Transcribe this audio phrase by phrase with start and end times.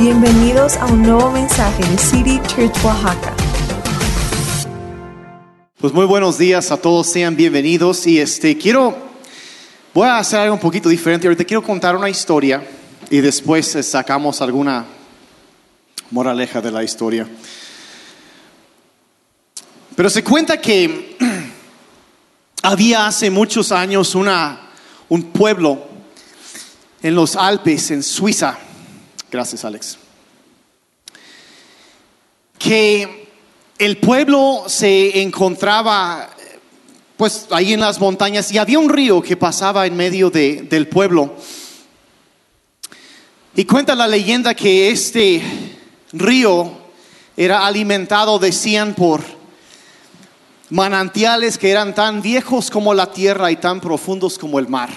[0.00, 3.34] Bienvenidos a un nuevo mensaje de City Church Oaxaca.
[5.78, 8.96] Pues muy buenos días a todos, sean bienvenidos y este quiero
[9.92, 11.26] voy a hacer algo un poquito diferente.
[11.26, 12.66] Ahorita quiero contar una historia
[13.10, 14.86] y después eh, sacamos alguna
[16.10, 17.28] moraleja de la historia.
[19.94, 21.18] Pero se cuenta que
[22.62, 24.62] había hace muchos años una,
[25.10, 25.78] un pueblo
[27.02, 28.69] en los Alpes, en Suiza.
[29.30, 29.96] Gracias, Alex.
[32.58, 33.28] Que
[33.78, 36.28] el pueblo se encontraba
[37.16, 40.88] pues ahí en las montañas y había un río que pasaba en medio de- del
[40.88, 41.34] pueblo.
[43.54, 45.42] Y cuenta la leyenda que este
[46.12, 46.72] río
[47.36, 49.22] era alimentado, decían, por
[50.70, 54.88] manantiales que eran tan viejos como la tierra y tan profundos como el mar.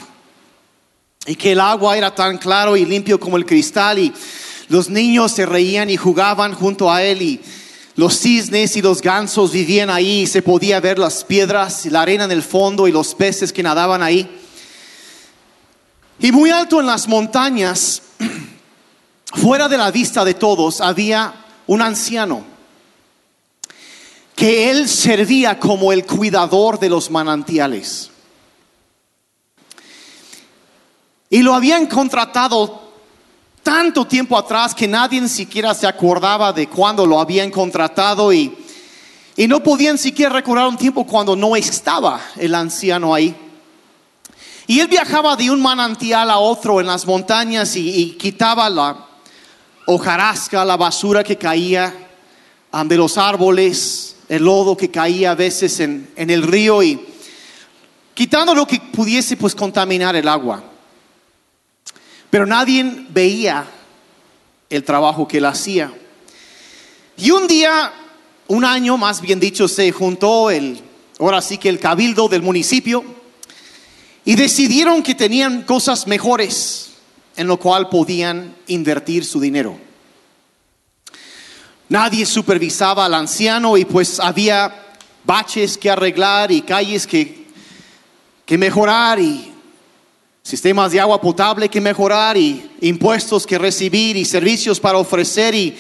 [1.26, 4.14] Y que el agua era tan claro y limpio como el cristal y
[4.68, 7.42] los niños se reían y jugaban junto a él y
[7.96, 12.02] los cisnes y los gansos vivían ahí y se podía ver las piedras y la
[12.02, 14.30] arena en el fondo y los peces que nadaban ahí.
[16.20, 18.02] Y muy alto en las montañas,
[19.34, 21.34] fuera de la vista de todos, había
[21.68, 22.44] un anciano
[24.36, 28.10] que él servía como el cuidador de los manantiales.
[31.34, 32.92] Y lo habían contratado
[33.64, 38.56] tanto tiempo atrás que nadie ni siquiera se acordaba de cuándo lo habían contratado y,
[39.36, 43.36] y no podían siquiera recordar un tiempo cuando no estaba el anciano ahí.
[44.68, 48.96] Y él viajaba de un manantial a otro en las montañas y, y quitaba la
[49.88, 51.96] hojarasca, la basura que caía
[52.86, 57.04] de los árboles, el lodo que caía a veces en, en el río y
[58.14, 60.66] quitando lo que pudiese pues contaminar el agua.
[62.34, 63.64] Pero nadie veía
[64.68, 65.94] el trabajo que él hacía.
[67.16, 67.94] Y un día,
[68.48, 70.82] un año más bien dicho, se juntó el,
[71.20, 73.06] ahora sí que el cabildo del municipio
[74.26, 76.94] y decidieron que tenían cosas mejores
[77.36, 79.78] en lo cual podían invertir su dinero.
[81.88, 84.74] Nadie supervisaba al anciano y pues había
[85.24, 87.46] baches que arreglar y calles que,
[88.44, 89.53] que mejorar y
[90.44, 95.76] sistemas de agua potable que mejorar y impuestos que recibir y servicios para ofrecer y,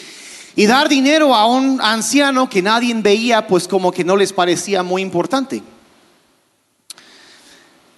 [0.55, 4.81] y dar dinero a un anciano que nadie veía pues como que no les parecía
[4.81, 5.61] muy importante.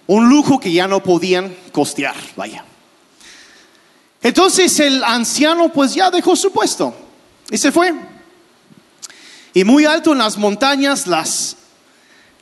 [0.08, 2.64] Un lujo que ya no podían costear, vaya.
[4.22, 6.94] Entonces el anciano pues ya dejó su puesto
[7.48, 7.94] y se fue.
[9.54, 11.56] Y muy alto en las montañas las,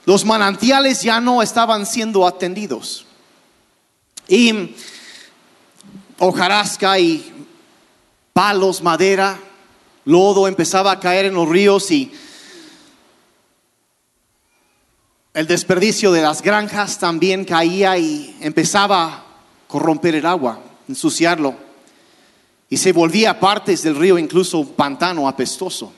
[0.06, 3.04] los manantiales ya no estaban siendo atendidos.
[4.28, 4.74] Y
[6.18, 7.32] hojarasca y
[8.32, 9.38] palos, madera,
[10.04, 12.12] lodo empezaba a caer en los ríos y
[15.34, 19.24] el desperdicio de las granjas también caía y empezaba a
[19.66, 21.56] corromper el agua, ensuciarlo.
[22.70, 25.92] Y se volvía partes del río incluso pantano apestoso.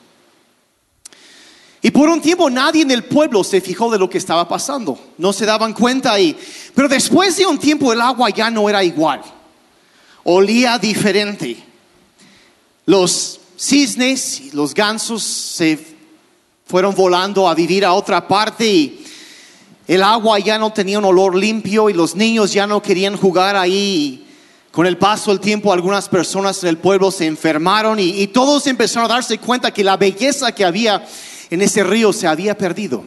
[1.86, 4.98] Y por un tiempo nadie en el pueblo se fijó de lo que estaba pasando.
[5.18, 6.36] No se daban cuenta y
[6.74, 9.22] pero después de un tiempo el agua ya no era igual.
[10.24, 11.56] Olía diferente.
[12.86, 15.78] Los cisnes y los gansos se
[16.66, 19.04] fueron volando a vivir a otra parte y
[19.86, 23.54] el agua ya no tenía un olor limpio y los niños ya no querían jugar
[23.54, 24.26] ahí.
[24.72, 28.66] Con el paso del tiempo algunas personas en el pueblo se enfermaron y, y todos
[28.66, 31.06] empezaron a darse cuenta que la belleza que había
[31.50, 33.04] en ese río se había perdido.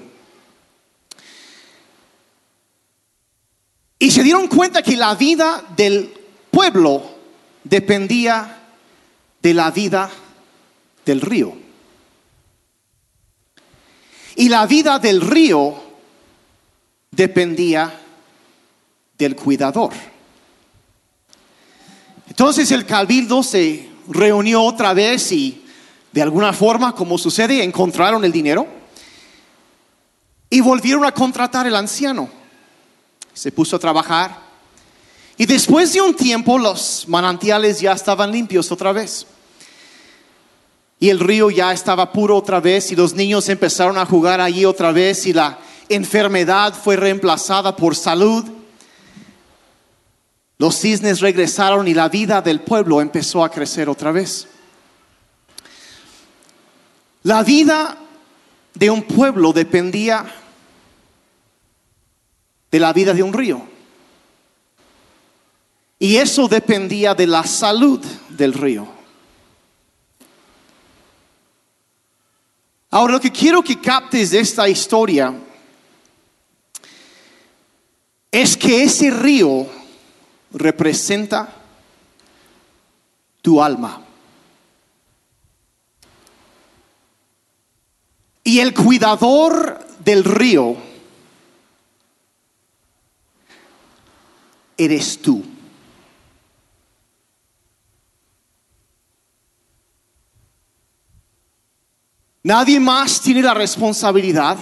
[3.97, 6.13] Y se dieron cuenta que la vida del
[6.51, 7.03] pueblo
[7.63, 8.59] dependía
[9.41, 10.09] de la vida
[11.05, 11.53] del río.
[14.37, 15.75] Y la vida del río
[17.11, 17.93] dependía
[19.17, 19.91] del cuidador.
[22.29, 25.65] Entonces el cabildo se reunió otra vez y
[26.11, 28.67] de alguna forma, como sucede, encontraron el dinero
[30.49, 32.29] y volvieron a contratar al anciano.
[33.33, 34.49] Se puso a trabajar
[35.37, 39.25] y después de un tiempo los manantiales ya estaban limpios otra vez.
[40.99, 44.65] Y el río ya estaba puro otra vez y los niños empezaron a jugar allí
[44.65, 45.57] otra vez y la
[45.87, 48.43] enfermedad fue reemplazada por salud.
[50.57, 54.45] Los cisnes regresaron y la vida del pueblo empezó a crecer otra vez.
[57.23, 57.97] La vida
[58.73, 60.25] de un pueblo dependía
[62.71, 63.61] de la vida de un río.
[65.97, 68.87] Y eso dependía de la salud del río.
[72.91, 75.33] Ahora lo que quiero que captes de esta historia
[78.31, 79.67] es que ese río
[80.51, 81.53] representa
[83.41, 84.08] tu alma.
[88.49, 90.75] Y el cuidador del río
[94.75, 95.45] eres tú.
[102.41, 104.57] Nadie más tiene la responsabilidad.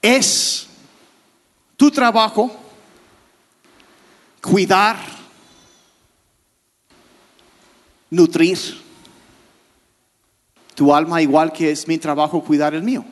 [0.00, 0.68] Es
[1.76, 2.56] tu trabajo
[4.40, 5.17] cuidar,
[8.10, 8.58] nutrir
[10.74, 13.04] tu alma igual que es mi trabajo cuidar el mío.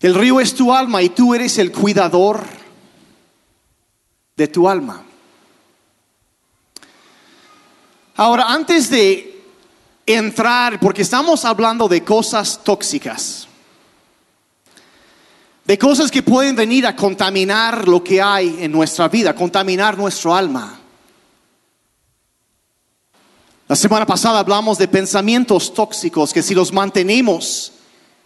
[0.00, 2.42] El río es tu alma y tú eres el cuidador
[4.36, 5.04] de tu alma.
[8.16, 9.44] Ahora, antes de
[10.06, 13.46] entrar, porque estamos hablando de cosas tóxicas,
[15.64, 20.34] de cosas que pueden venir a contaminar lo que hay en nuestra vida, contaminar nuestro
[20.34, 20.79] alma.
[23.70, 27.70] La semana pasada hablamos de pensamientos tóxicos que si los mantenemos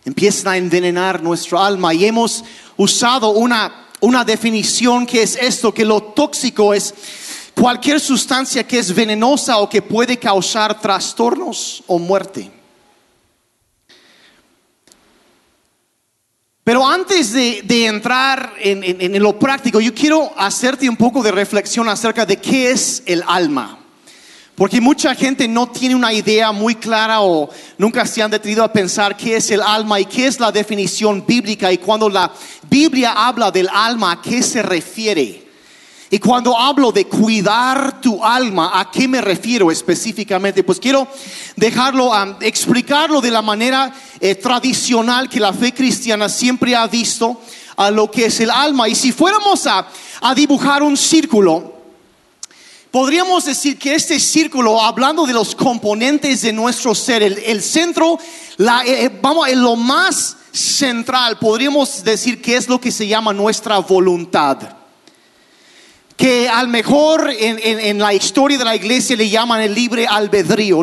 [0.06, 2.42] empiezan a envenenar nuestro alma y hemos
[2.78, 6.94] usado una, una definición que es esto, que lo tóxico es
[7.54, 12.50] cualquier sustancia que es venenosa o que puede causar trastornos o muerte.
[16.64, 21.86] Pero antes de, entrar en, en, lo práctico, yo quiero hacerte un poco de reflexión
[21.90, 23.83] acerca de qué es el alma.
[24.54, 28.72] Porque mucha gente no tiene una idea muy clara o nunca se han detenido a
[28.72, 31.72] pensar qué es el alma y qué es la definición bíblica.
[31.72, 32.30] Y cuando la
[32.70, 35.44] Biblia habla del alma, ¿a qué se refiere?
[36.10, 40.62] Y cuando hablo de cuidar tu alma, ¿a qué me refiero específicamente?
[40.62, 41.08] Pues quiero
[41.56, 47.40] dejarlo, explicarlo de la manera eh, tradicional que la fe cristiana siempre ha visto
[47.76, 48.88] a lo que es el alma.
[48.88, 49.88] Y si fuéramos a,
[50.36, 51.73] dibujar un círculo,
[52.94, 58.20] podríamos decir que este círculo, hablando de los componentes de nuestro ser, el, centro,
[58.56, 63.08] la, eh, eh, vamos, en lo más central, podríamos decir que es lo que se
[63.08, 64.58] llama nuestra voluntad
[66.16, 70.82] que al mejor en, la historia de la iglesia le llaman el libre albedrío,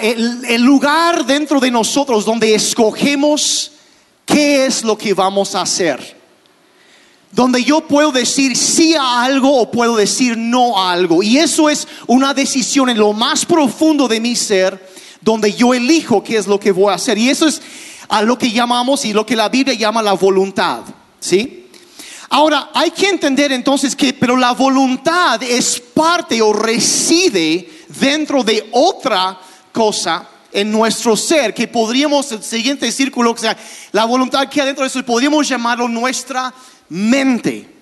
[0.00, 3.72] el, lugar dentro de nosotros donde escogemos
[4.24, 6.17] qué es lo que vamos a hacer.
[7.32, 11.22] Donde yo puedo decir sí a algo o puedo decir no a algo.
[11.22, 14.88] Y eso es una decisión en lo más profundo de mi ser,
[15.20, 17.18] donde yo elijo qué es lo que voy a hacer.
[17.18, 17.60] Y eso es
[18.08, 20.80] a lo que llamamos y lo que la Biblia llama la voluntad.
[21.20, 21.66] ¿Sí?
[22.30, 28.68] Ahora, hay que entender entonces que, pero la voluntad es parte o reside dentro de
[28.72, 29.38] otra
[29.72, 33.56] cosa en nuestro ser, que podríamos, el siguiente círculo, o sea,
[33.92, 36.52] la voluntad que hay dentro de eso, podríamos llamarlo nuestra
[36.88, 37.74] mente.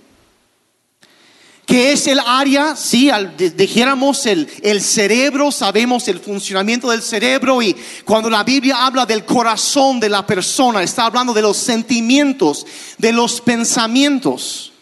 [1.66, 3.10] Que es el área, si
[3.56, 9.24] dijéramos el, el cerebro, sabemos el funcionamiento del cerebro y cuando la Biblia habla del
[9.24, 12.64] corazón de la persona, está hablando de los sentimientos,
[12.98, 14.72] de los pensamientos.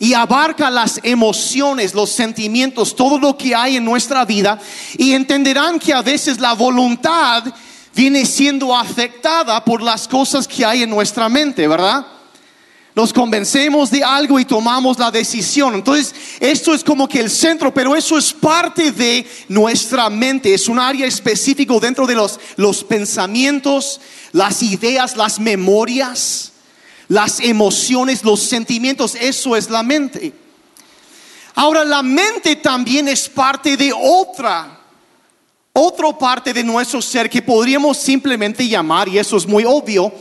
[0.00, 4.58] Y abarca las emociones, los sentimientos, todo lo que hay en nuestra vida.
[4.96, 7.44] Y entenderán que a veces la voluntad
[7.94, 12.06] viene siendo afectada por las cosas que hay en nuestra mente, ¿verdad?
[12.94, 15.74] Nos convencemos de algo y tomamos la decisión.
[15.74, 20.68] Entonces, esto es como que el centro, pero eso es parte de nuestra mente, es
[20.68, 24.00] un área específico dentro de los, los pensamientos,
[24.32, 26.52] las ideas, las memorias,
[27.08, 30.32] las emociones, los sentimientos, eso es la mente.
[31.54, 34.78] Ahora, la mente también es parte de otra
[35.80, 40.12] otra parte de nuestro ser que podríamos simplemente llamar, y eso es muy obvio,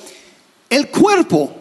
[0.70, 1.52] el cuerpo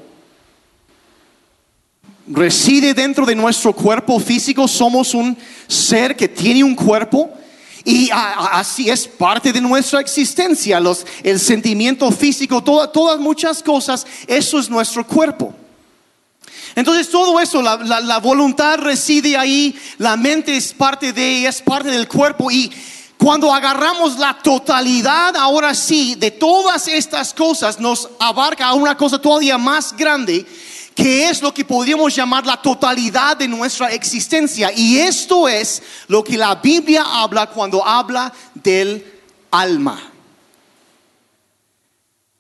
[2.27, 5.37] reside dentro de nuestro cuerpo físico, somos un
[5.69, 7.31] ser que tiene un cuerpo
[7.85, 14.59] y así es parte de nuestra existencia, los, el sentimiento físico, todas muchas cosas, eso
[14.59, 15.55] es nuestro cuerpo.
[16.75, 22.09] Entonces todo eso, la, voluntad reside ahí, la mente es parte de es parte del
[22.09, 22.71] cuerpo y
[23.17, 29.57] cuando agarramos la totalidad, ahora sí, de todas estas cosas, nos abarca una cosa todavía
[29.57, 30.45] más grande
[30.97, 34.73] que es lo que podríamos llamar la totalidad de nuestra existencia.
[34.75, 39.05] Y esto es lo que la Biblia habla cuando habla del
[39.51, 40.01] alma.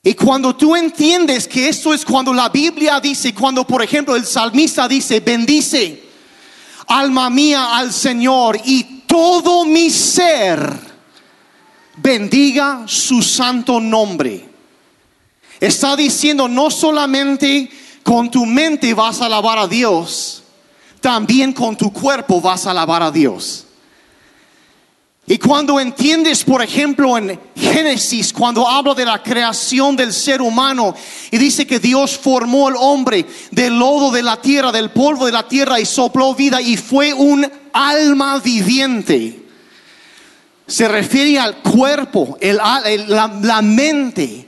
[0.02, 4.24] Y cuando tú entiendes que esto es cuando la Biblia dice, cuando por ejemplo el
[4.24, 6.02] salmista dice, bendice
[6.86, 10.78] alma mía al Señor y todo mi ser
[11.96, 14.48] bendiga su santo nombre.
[15.60, 17.68] Está diciendo no solamente
[18.06, 20.44] con tu mente vas a alabar a Dios,
[21.00, 23.66] también con tu cuerpo vas a alabar a Dios.
[25.26, 30.94] Y cuando entiendes, por ejemplo, en Génesis, cuando habla de la creación del ser humano
[31.32, 35.32] y dice que Dios formó al hombre del lodo de la tierra, del polvo de
[35.32, 39.46] la tierra y sopló vida y fue un alma viviente.
[40.68, 44.45] Se refiere al cuerpo, la, mente,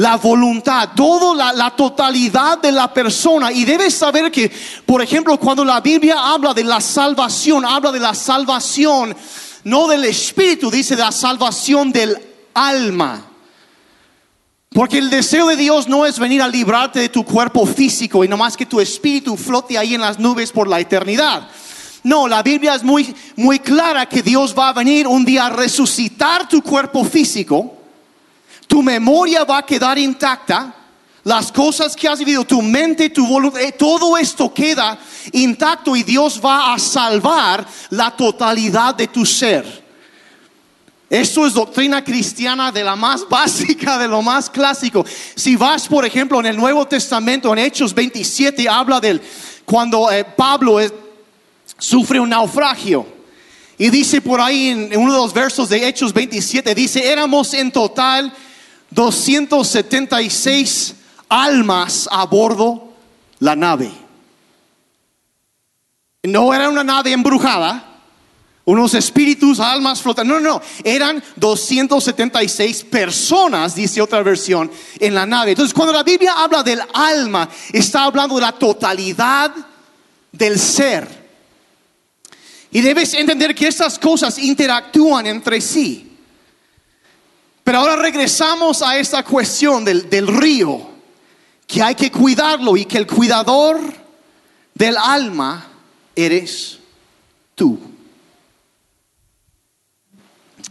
[0.00, 3.52] la voluntad, toda la, totalidad de la persona.
[3.52, 4.50] Y debes saber que,
[4.86, 9.14] por ejemplo, cuando la Biblia habla de la salvación, habla de la salvación,
[9.64, 12.16] no del espíritu, dice la salvación del
[12.54, 13.26] alma.
[14.70, 18.28] Porque el deseo de Dios no es venir a librarte de tu cuerpo físico y
[18.28, 21.46] no más que tu espíritu flote ahí en las nubes por la eternidad.
[22.04, 25.50] No, la Biblia es muy, muy clara que Dios va a venir un día a
[25.50, 27.79] resucitar tu cuerpo físico.
[28.70, 30.72] Tu memoria va a quedar intacta.
[31.24, 34.96] Las cosas que has vivido, tu mente, tu voluntad, eh, todo esto queda
[35.32, 39.84] intacto y Dios va a salvar la totalidad de tu ser.
[41.10, 45.04] Esto es doctrina cristiana de la más básica, de lo más clásico.
[45.34, 49.20] Si vas, por ejemplo, en el Nuevo Testamento, en Hechos 27, habla del
[49.64, 50.94] cuando eh, Pablo es,
[51.76, 53.04] sufre un naufragio.
[53.76, 57.72] Y dice por ahí en uno de los versos de Hechos 27, dice, éramos en
[57.72, 58.32] total
[58.90, 60.94] 276
[61.28, 62.92] almas a bordo
[63.38, 63.90] la nave.
[66.22, 67.86] No era una nave embrujada,
[68.64, 70.34] unos espíritus, almas flotando.
[70.34, 75.52] No, no, eran 276 personas, dice otra versión, en la nave.
[75.52, 79.52] Entonces, cuando la Biblia habla del alma, está hablando de la totalidad
[80.30, 81.08] del ser.
[82.70, 86.09] Y debes entender que estas cosas interactúan entre sí.
[87.64, 90.88] Pero ahora regresamos a esta cuestión del, del río,
[91.66, 93.80] que hay que cuidarlo y que el cuidador
[94.74, 95.66] del alma
[96.14, 96.78] eres
[97.54, 97.78] tú.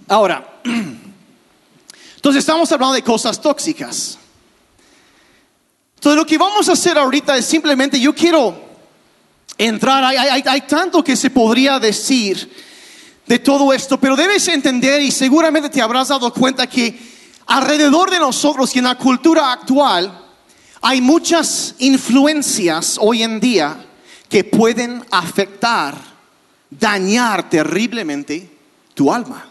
[0.08, 0.60] Ahora,
[2.16, 4.18] entonces estamos hablando de cosas tóxicas.
[5.96, 8.70] Entonces lo que vamos a hacer ahorita es simplemente, yo quiero
[9.58, 10.04] entrar.
[10.06, 12.50] Hay, tanto que se podría decir
[13.30, 17.00] de todo esto, pero debes entender y seguramente te habrás dado cuenta que
[17.46, 20.26] alrededor de nosotros y en la cultura actual
[20.82, 23.86] hay muchas influencias hoy en día
[24.28, 25.96] que pueden afectar,
[26.72, 28.50] dañar terriblemente
[28.96, 29.48] tu alma.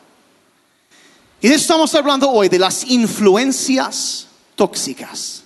[1.40, 5.44] Y de eso estamos hablando hoy, de las influencias tóxicas.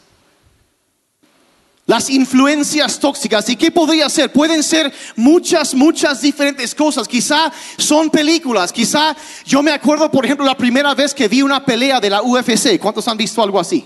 [1.87, 3.49] Las influencias tóxicas.
[3.49, 4.33] ¿Y qué podría ser?
[4.33, 7.09] Pueden ser muchas, muchas diferentes cosas.
[7.09, 8.73] Quizá son películas.
[8.73, 12.23] Quizá yo me acuerdo, por ejemplo, la primera vez que vi una pelea de la
[12.23, 12.79] UFC.
[12.79, 13.85] ¿Cuántos han visto algo así?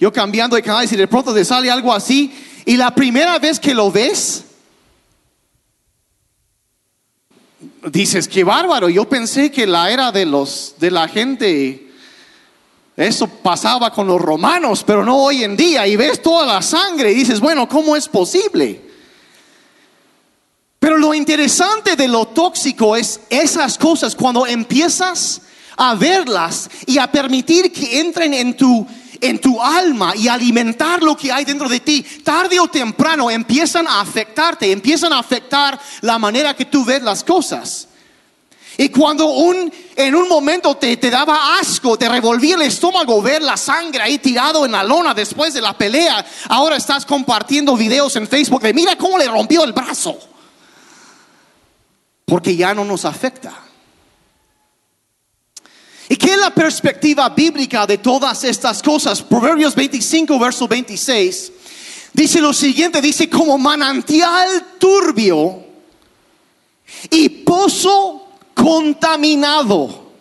[0.00, 2.32] Yo cambiando de canal y de pronto te sale algo así.
[2.64, 4.44] Y la primera vez que lo ves,
[7.90, 8.88] dices, qué bárbaro.
[8.88, 11.91] Yo pensé que la era de los, de la gente
[12.96, 15.86] eso pasaba con los romanos, pero no hoy en día.
[15.86, 18.80] Y ves toda la sangre y dices, bueno, ¿cómo es posible?
[20.78, 25.42] Pero lo interesante de lo tóxico es esas cosas cuando empiezas
[25.76, 28.86] a verlas y a permitir que entren en tu
[29.22, 33.86] en tu alma y alimentar lo que hay dentro de ti, tarde o temprano empiezan
[33.86, 37.86] a afectarte, empiezan a afectar la manera que tú ves las cosas.
[38.82, 43.40] Y cuando un, en un momento te, te, daba asco, te revolvía el estómago ver
[43.40, 48.16] la sangre ahí tirado en la lona después de la pelea, ahora estás compartiendo videos
[48.16, 50.18] en Facebook de mira cómo le rompió el brazo.
[52.24, 53.54] Porque ya no nos afecta.
[56.08, 59.22] ¿Y qué es la perspectiva bíblica de todas estas cosas?
[59.22, 61.52] Proverbios 25, verso 26.
[62.14, 65.66] Dice lo siguiente, dice como manantial turbio
[67.10, 68.21] y pozo
[68.54, 70.12] contaminado.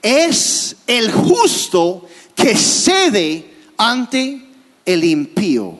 [0.00, 4.42] Es el justo que cede ante
[4.84, 5.78] el impío.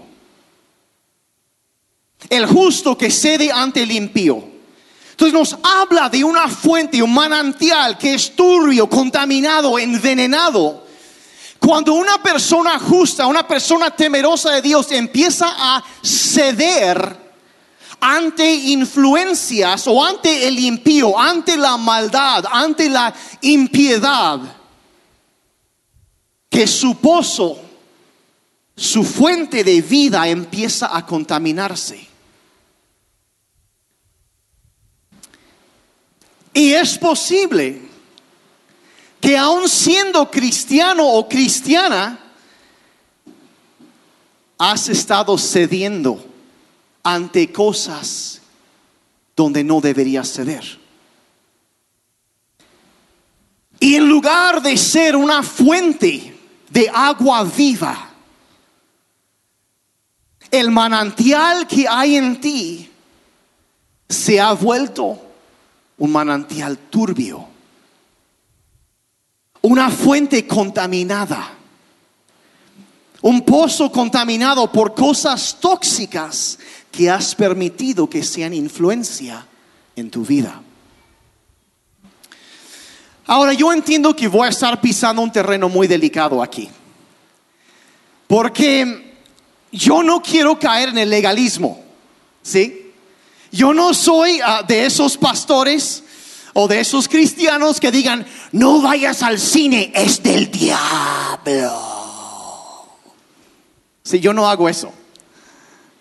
[2.28, 4.52] El justo que cede ante el impío.
[5.11, 10.87] Entonces nos habla de una fuente, un manantial que es turbio, contaminado, envenenado.
[11.58, 17.21] Cuando una persona justa, una persona temerosa de Dios empieza a ceder
[18.04, 24.40] ante influencias o ante el impío, ante la maldad, ante la impiedad,
[26.50, 27.61] que su pozo,
[28.76, 32.09] su fuente de vida empieza a contaminarse.
[36.52, 37.82] Y es posible
[39.21, 42.18] que aun siendo cristiano o cristiana,
[44.59, 46.31] has estado cediendo
[47.02, 48.40] ante cosas
[49.35, 50.80] donde no deberías ceder.
[53.80, 56.38] Y en lugar de ser una fuente
[56.71, 58.11] de agua viva,
[60.50, 62.90] el manantial que hay en ti
[64.09, 65.21] se ha vuelto
[65.99, 67.49] un manantial turbio,
[69.62, 71.52] una fuente contaminada,
[73.22, 76.58] un pozo contaminado por cosas tóxicas
[76.90, 79.46] que has permitido que sean influencia
[79.96, 80.60] en tu vida.
[83.26, 86.68] Ahora yo entiendo que voy a estar pisando un terreno muy delicado aquí,
[88.26, 89.14] porque
[89.70, 91.82] yo no quiero caer en el legalismo,
[92.42, 92.92] ¿sí?
[93.52, 96.02] Yo no soy ah, de esos pastores
[96.54, 101.91] o de esos cristianos que digan, no vayas al cine, es del diablo.
[104.02, 104.92] Si yo no hago eso.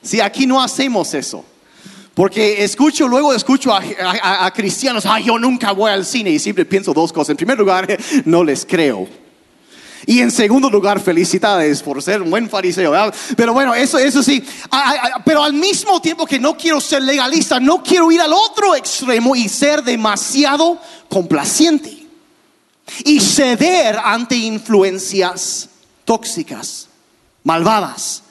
[0.02, 1.46] Si aquí no hacemos eso.
[2.14, 6.94] Porque escucho, luego escucho a, cristianos, ay, yo nunca voy al cine y siempre pienso
[6.94, 7.32] dos cosas.
[7.32, 7.88] En primer lugar,
[8.26, 9.08] no les creo.
[10.06, 12.94] Y en segundo lugar, felicidades por ser un buen fariseo.
[13.38, 14.44] Pero bueno, eso, eso sí.
[15.24, 19.36] Pero al mismo tiempo que no quiero ser legalista, no quiero ir al otro extremo
[19.36, 22.08] y ser demasiado complaciente.
[23.06, 25.70] Y ceder ante influencias
[26.04, 26.90] tóxicas,
[27.44, 28.24] malvadas.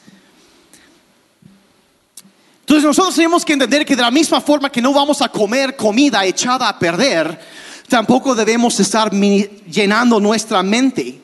[2.60, 5.74] Entonces nosotros tenemos que entender que de la misma forma que no vamos a comer
[5.74, 7.40] comida echada a perder,
[7.88, 11.20] tampoco debemos estar llenando nuestra mente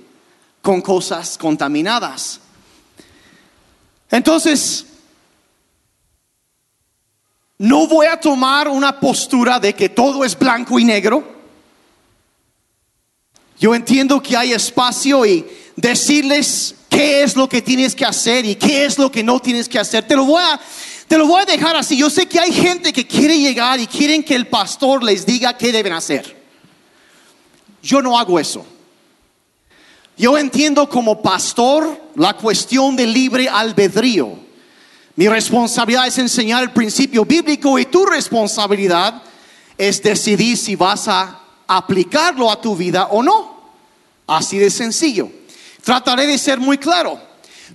[0.61, 2.41] con cosas contaminadas.
[4.11, 4.87] Entonces,
[7.59, 11.37] no voy a tomar una postura de que todo es blanco y negro.
[13.59, 15.47] Yo entiendo que hay espacio y
[15.77, 19.69] decirles qué es lo que tienes que hacer y qué es lo que no tienes
[19.69, 20.09] que hacer.
[20.09, 20.59] Te lo voy a
[21.07, 21.97] te lo voy a dejar así.
[21.97, 25.57] Yo sé que hay gente que quiere llegar y quieren que el pastor les diga
[25.57, 26.35] qué deben hacer.
[27.83, 28.65] Yo no hago eso.
[30.17, 34.33] Yo entiendo como pastor la cuestión del libre albedrío.
[35.15, 39.23] Mi responsabilidad es enseñar el principio bíblico y tu responsabilidad
[39.77, 43.55] es decidir si vas a aplicarlo a tu vida o no.
[44.27, 45.31] Así de sencillo.
[45.87, 47.17] Trataré de ser muy claro.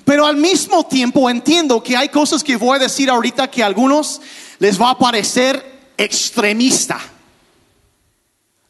[0.04, 3.68] Pero al mismo tiempo entiendo que hay cosas que voy a decir ahorita que a
[3.68, 4.20] algunos
[4.60, 5.64] les va a parecer
[5.96, 7.00] extremista.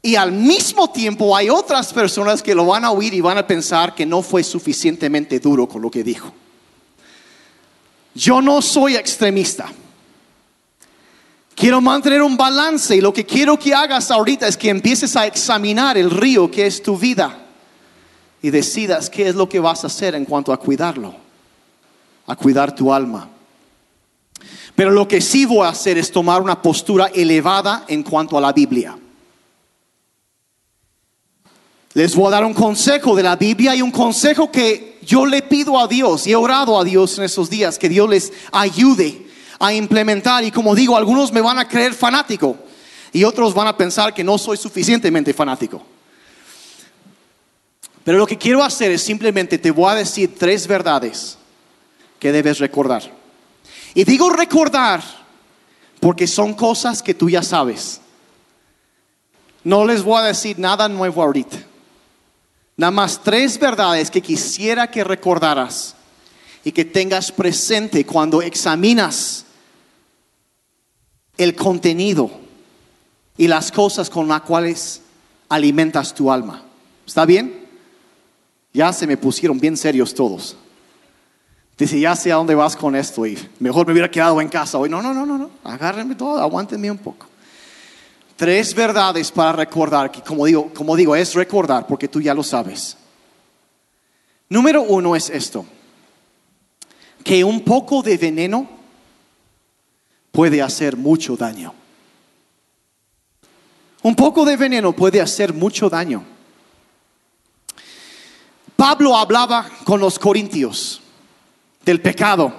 [0.04, 3.48] Y al mismo tiempo hay otras personas que lo van a oír y van a
[3.48, 6.32] pensar que no fue suficientemente duro con lo que dijo.
[8.14, 9.66] Yo no soy extremista.
[11.56, 15.26] Quiero mantener un balance y lo que quiero que hagas ahorita es que empieces a
[15.26, 17.41] examinar el río que es tu vida
[18.42, 21.14] y decidas qué es lo que vas a hacer en cuanto a cuidarlo,
[22.28, 23.30] a cuidar tu alma.
[24.76, 28.42] Pero lo que sí voy a hacer es tomar una postura elevada en cuanto a
[28.42, 28.98] la Biblia.
[31.94, 35.42] Les voy a dar un consejo de la Biblia y un consejo que yo le
[35.42, 39.28] pido a Dios y he orado a Dios en esos días, que Dios les ayude
[39.60, 40.44] a implementar.
[40.44, 42.56] Y como digo, algunos me van a creer fanático
[43.12, 45.84] y otros van a pensar que no soy suficientemente fanático.
[48.04, 51.38] Pero lo que quiero hacer es simplemente te voy a decir tres verdades
[52.20, 53.04] que debes recordar.
[53.94, 55.04] Y digo recordar
[56.00, 58.02] porque son cosas que tú ya sabes.
[59.64, 61.58] No les voy a decir nada nuevo ahorita.
[62.78, 65.96] Nada más tres verdades que quisiera que recordaras
[66.64, 69.46] y que tengas presente cuando examinas
[71.38, 72.32] el contenido
[73.38, 75.02] y las cosas con las cuales
[75.50, 76.64] alimentas tu alma.
[77.06, 77.61] ¿Está bien?
[78.74, 80.56] Ya se me pusieron bien serios todos.
[81.78, 84.78] Dice, ya sé a dónde vas con esto y mejor me hubiera quedado en casa
[84.78, 84.90] hoy.
[84.90, 85.50] No, no, no, no, no.
[85.64, 87.28] Agárrenme todo, aguántenme un poco.
[88.36, 92.44] Tres verdades para recordar, que como digo, como digo, es recordar porque tú ya lo
[92.44, 92.98] sabes.
[94.50, 95.66] Número uno es esto,
[97.24, 98.68] que un poco de veneno
[100.32, 101.74] puede hacer mucho daño.
[104.04, 106.24] Un poco de veneno puede hacer mucho daño.
[108.82, 111.02] Pablo hablaba con los corintios
[111.86, 112.52] del pecado.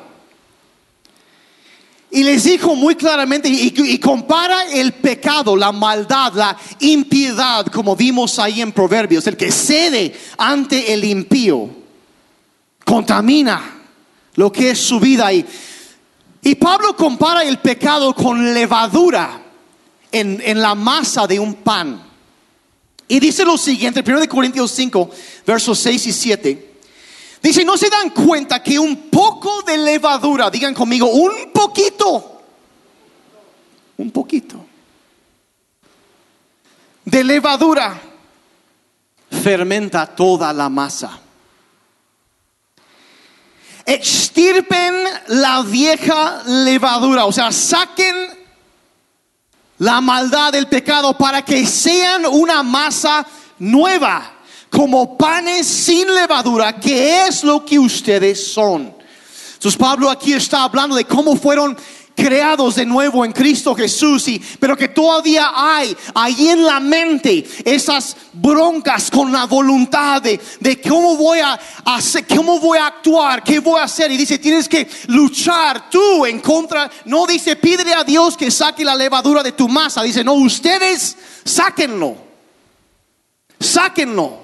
[2.12, 8.38] Y les dijo muy claramente, y, compara el pecado, la maldad, la impiedad, como vimos
[8.38, 11.68] ahí en Proverbios, el que cede ante el impío,
[12.84, 13.80] contamina
[14.36, 15.32] lo que es su vida.
[15.32, 15.44] Y,
[16.40, 19.42] y Pablo compara el pecado con levadura
[20.12, 22.11] en, en la masa de un pan.
[23.12, 25.10] Y dice lo siguiente, 1 Corintios 5,
[25.46, 26.72] versos 6 y 7.
[27.42, 32.40] Dice, no se dan cuenta que un poco de levadura, digan conmigo, un poquito,
[33.98, 34.64] un poquito
[37.04, 38.00] de levadura
[39.42, 41.20] fermenta toda la masa.
[43.84, 48.41] Extirpen la vieja levadura, o sea, saquen
[49.82, 53.26] la maldad del pecado para que sean una masa
[53.58, 54.32] nueva,
[54.70, 58.94] como panes sin levadura, que es lo que ustedes son.
[59.54, 61.76] Entonces Pablo aquí está hablando de cómo fueron
[62.22, 67.44] creados de nuevo en Cristo Jesús, y, pero que todavía hay ahí en la mente
[67.64, 73.42] esas broncas con la voluntad de, de cómo voy a hacer, cómo voy a actuar,
[73.42, 74.12] qué voy a hacer.
[74.12, 78.84] Y dice, tienes que luchar tú en contra, no dice, pídele a Dios que saque
[78.84, 82.16] la levadura de tu masa, dice, no, ustedes sáquenlo,
[83.58, 84.42] sáquenlo.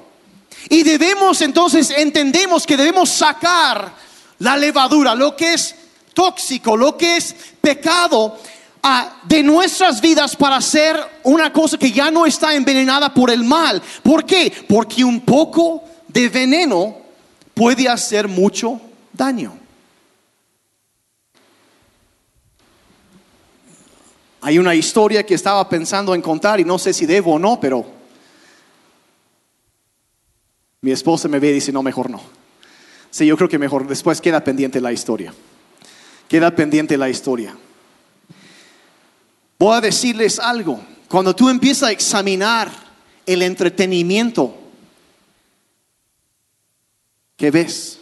[0.69, 3.95] Y debemos entonces, entendemos que debemos sacar
[4.41, 5.77] la levadura, lo que es
[6.19, 8.37] tóxico, lo que es pecado
[8.83, 13.45] ah, de nuestras vidas para hacer una cosa que ya no está envenenada por el
[13.45, 13.81] mal.
[14.03, 14.53] ¿Por qué?
[14.69, 16.97] Porque un poco de veneno
[17.55, 18.81] puede hacer mucho
[19.13, 19.57] daño.
[24.41, 27.61] Hay una historia que estaba pensando en contar y no sé si debo o no,
[27.61, 27.87] pero
[30.81, 32.21] mi esposa me ve y dice, no, mejor no.
[33.09, 35.33] Sí, yo creo que mejor después queda pendiente la historia
[36.29, 37.57] queda pendiente la historia.
[39.59, 40.81] Voy a decirles algo.
[41.09, 42.71] Cuando tú empiezas a examinar
[43.27, 44.55] el entretenimiento
[47.37, 47.99] que ves,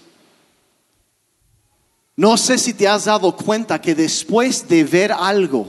[2.17, 5.67] no sé si te has dado cuenta que después de ver algo,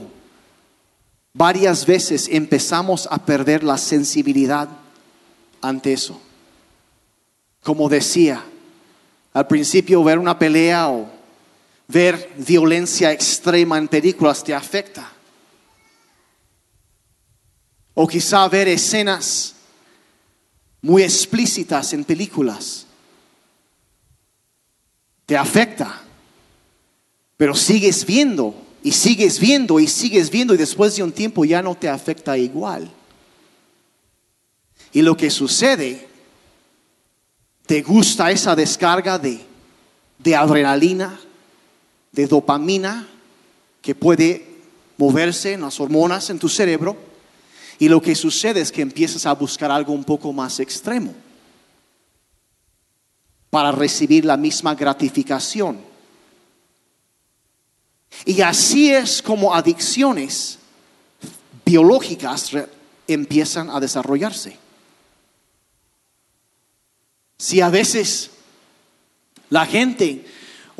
[1.32, 4.68] varias veces empezamos a perder la sensibilidad
[5.60, 6.20] ante eso.
[7.62, 8.42] Como decía,
[9.32, 11.17] al principio ver una pelea o
[11.88, 15.10] ver violencia extrema en películas te afecta.
[17.94, 19.54] O quizá ver escenas
[20.82, 22.86] muy explícitas en películas
[25.26, 26.02] te afecta.
[27.36, 31.62] Pero sigues viendo y sigues viendo y sigues viendo y después de un tiempo ya
[31.62, 32.90] no te afecta igual.
[34.92, 36.08] Y lo que sucede,
[37.66, 39.40] te gusta esa descarga de,
[40.18, 41.20] de adrenalina,
[42.12, 43.08] de dopamina
[43.82, 44.46] que puede
[44.96, 46.96] moverse en las hormonas en tu cerebro
[47.78, 51.14] y lo que sucede es que empiezas a buscar algo un poco más extremo
[53.50, 55.80] para recibir la misma gratificación.
[58.24, 60.58] Y así es como adicciones
[61.64, 62.50] biológicas
[63.06, 64.56] empiezan a desarrollarse.
[67.38, 68.30] Si a veces
[69.50, 70.26] la gente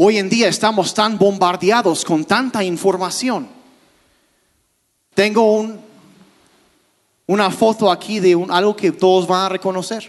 [0.01, 3.49] Hoy en día estamos tan bombardeados con tanta información.
[5.13, 5.81] Tengo un,
[7.27, 10.09] una foto aquí de un, algo que todos van a reconocer.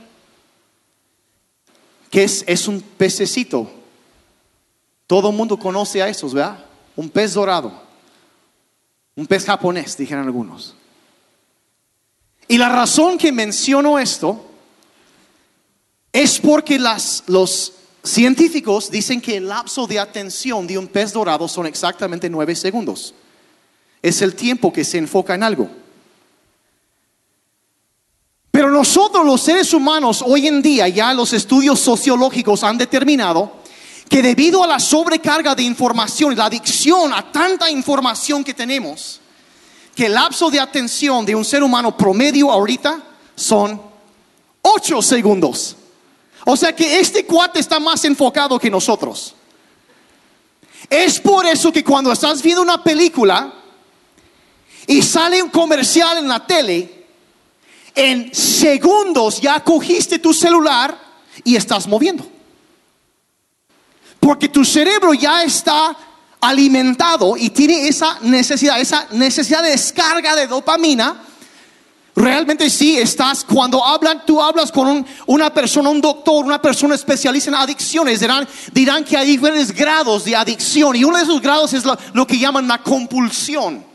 [2.12, 3.68] Que es, es un pececito.
[5.08, 6.64] Todo el mundo conoce a esos, ¿verdad?
[6.96, 7.72] Un pez dorado.
[9.16, 10.76] Un pez japonés, dijeron algunos.
[12.48, 14.46] Y la razón que menciono esto
[16.14, 17.74] es porque las, los
[18.04, 23.14] Científicos dicen que el lapso de atención de un pez dorado son exactamente nueve segundos.
[24.02, 25.70] Es el tiempo que se enfoca en algo.
[28.52, 33.60] Pero nosotros los seres humanos hoy en día ya los estudios sociológicos han determinado
[34.10, 39.22] que debido a la sobrecarga de información y la adicción a tanta información que tenemos,
[39.94, 43.04] que el lapso de atención de un ser humano promedio ahorita
[43.36, 43.80] son
[44.62, 45.76] ocho segundos.
[46.52, 49.36] O sea que este cuate está más enfocado que nosotros.
[50.90, 53.54] Es por eso que cuando estás viendo una película
[54.88, 57.06] y sale un comercial en la tele,
[57.94, 61.00] en segundos ya cogiste tu celular
[61.44, 62.28] y estás moviendo.
[64.20, 65.96] Porque tu cerebro ya está
[66.42, 71.28] alimentado y tiene esa necesidad, esa necesidad de descarga de dopamina
[72.16, 77.50] Realmente sí estás, cuando hablan, tú hablas con una persona, un doctor, una persona especialista
[77.50, 81.72] en adicciones, dirán, dirán que hay diferentes grados de adicción y uno de esos grados
[81.74, 83.86] es lo, lo que llaman la compulsión.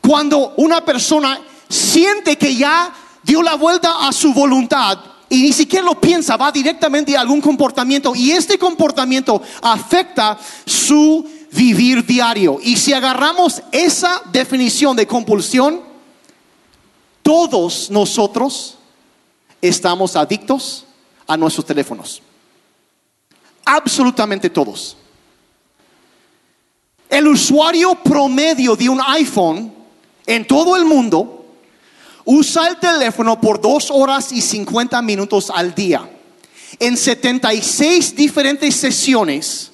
[0.00, 2.92] Cuando una persona siente que ya
[3.22, 7.40] dio la vuelta a su voluntad y ni siquiera lo piensa, va directamente a algún
[7.40, 12.58] comportamiento y este comportamiento afecta su vivir diario.
[12.62, 15.91] Y si agarramos esa definición de compulsión,
[17.22, 18.76] Todos nosotros
[19.60, 20.84] estamos adictos
[21.26, 22.20] a nuestros teléfonos.
[23.64, 24.96] Absolutamente todos.
[27.08, 29.72] El usuario promedio de un iPhone
[30.26, 31.46] en todo el mundo
[32.24, 36.08] usa el teléfono por dos horas y 50 minutos al día
[36.78, 39.70] en 76 diferentes sesiones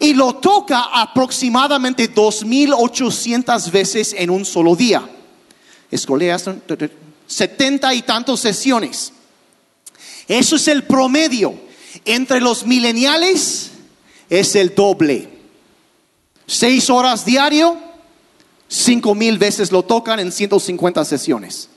[0.00, 5.02] y lo toca aproximadamente 2.800 veces en un solo día.
[5.90, 6.44] Escoleas,
[7.26, 9.12] 70 y tantos sesiones.
[10.28, 11.54] Eso es el promedio.
[12.04, 13.72] Entre los mileniales
[14.28, 15.28] es el doble.
[16.46, 17.76] Seis horas diario,
[18.68, 21.68] cinco mil veces lo tocan en 150 sesiones.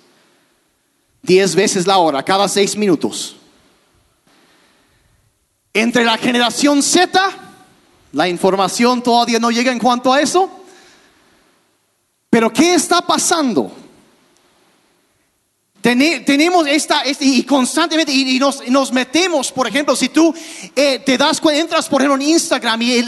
[1.21, 3.37] Diez veces la hora, cada seis minutos.
[5.73, 7.19] Entre la generación Z,
[8.11, 10.49] la información todavía no llega en cuanto a eso.
[12.29, 13.71] Pero ¿qué está pasando?
[15.83, 20.33] Tenemos esta, este, y constantemente, y, nos, metemos, por ejemplo, si tú
[20.73, 23.03] eh, te das cuenta, entras por ejemplo en Instagram y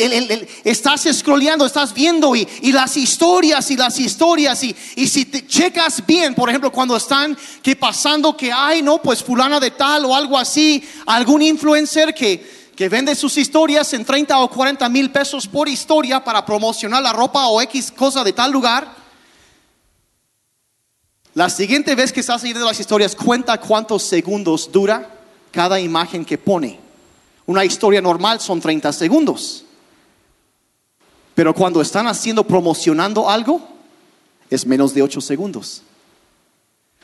[0.62, 6.36] estás scrolleando, estás viendo y, las historias y las historias, y, si te checas bien,
[6.36, 10.38] por ejemplo, cuando están que pasando que hay, no, pues fulana de tal o algo
[10.38, 15.70] así, algún influencer que, que vende sus historias en 30 o 40 mil pesos por
[15.70, 19.05] historia para promocionar la ropa o X cosa de tal lugar
[21.36, 25.10] la siguiente vez que estás leyendo las historias, cuenta cuántos segundos dura
[25.52, 26.80] cada imagen que pone.
[27.46, 29.66] Una historia normal son 30 segundos.
[31.36, 33.62] Pero cuando están haciendo, promocionando algo,
[34.50, 35.82] es menos de 8 segundos.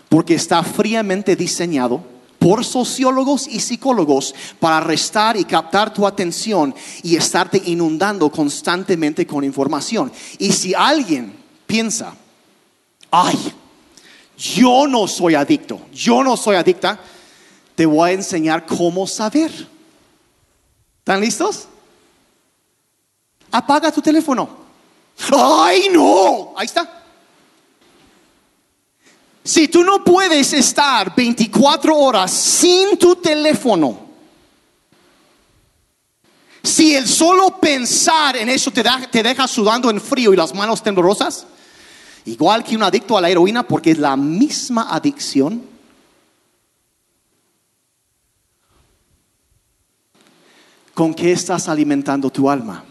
[0.08, 2.02] Porque está fríamente diseñado
[2.40, 9.44] por sociólogos y psicólogos para restar y captar tu atención y estarte inundando constantemente con
[9.44, 10.10] información.
[10.40, 11.36] Y si alguien
[11.68, 12.16] piensa,
[13.12, 13.38] ay,
[14.42, 17.00] yo no soy adicto, yo no soy adicta,
[17.76, 19.52] te voy a enseñar cómo saber.
[20.98, 21.68] ¿Están listos?
[23.52, 24.50] Apaga tu teléfono.
[25.38, 26.54] ¡Ay, no!
[26.58, 27.04] Ahí está.
[29.44, 34.10] Si tú no puedes estar 24 horas sin tu teléfono,
[36.64, 40.82] si el solo pensar en eso te, te deja sudando en frío y las manos
[40.82, 41.46] temblorosas,
[42.26, 45.64] Igual que un adicto a la heroína porque es la misma adicción.
[50.94, 52.84] ¿Con qué estás alimentando tu alma?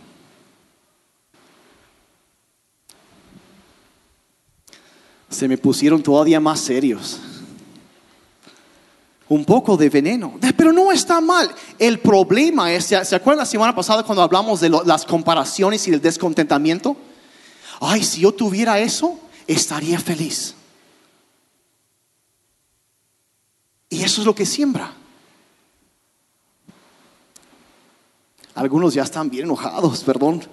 [5.29, 7.21] Se me pusieron todavía más serios.
[9.29, 11.49] Un poco de veneno, pero no está mal.
[11.79, 16.01] El problema es, ¿se acuerdan la semana pasada cuando hablamos de las comparaciones y el
[16.01, 16.97] descontentamiento?
[17.81, 20.55] Ay, si yo tuviera eso, estaría feliz.
[23.89, 24.95] Y eso es lo que siembra.
[28.55, 30.47] Algunos ya están bien enojados, perdón.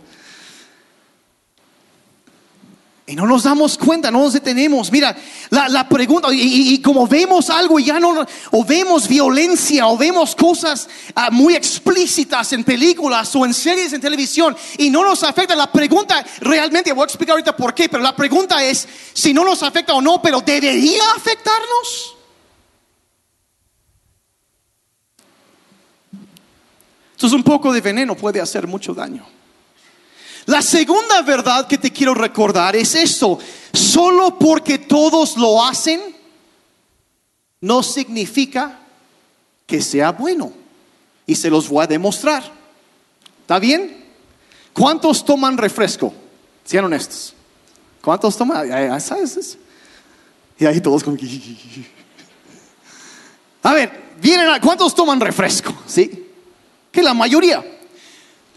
[3.09, 4.91] Y no nos damos cuenta, no nos detenemos.
[4.91, 5.15] Mira,
[5.49, 10.89] la, pregunta, y, como vemos algo y ya no, o vemos violencia, o vemos cosas
[11.15, 15.71] ah, muy explícitas en películas o en series en televisión, y no nos afecta, la
[15.71, 19.63] pregunta realmente, voy a explicar ahorita por qué, pero la pregunta es si no nos
[19.63, 22.17] afecta o no, pero ¿debería afectarnos?
[27.13, 29.25] Entonces un poco de veneno puede hacer mucho daño.
[30.47, 33.37] La segunda verdad que te quiero recordar es esto.
[33.73, 36.01] Solo porque todos lo hacen,
[37.59, 38.79] no significa
[39.65, 40.53] que sea bueno.
[41.25, 42.49] Y se los voy a demostrar.
[43.41, 44.05] ¿Está bien?
[44.71, 46.13] ¿Cuántos toman refresco?
[46.63, 47.33] Sean honestos.
[48.01, 48.69] ¿Cuántos toman?
[50.57, 51.17] Y ahí todos como
[53.63, 55.75] A ver, vienen a, ¿cuántos toman refresco?
[55.85, 56.31] ¿Sí?
[56.89, 57.76] Que la mayoría.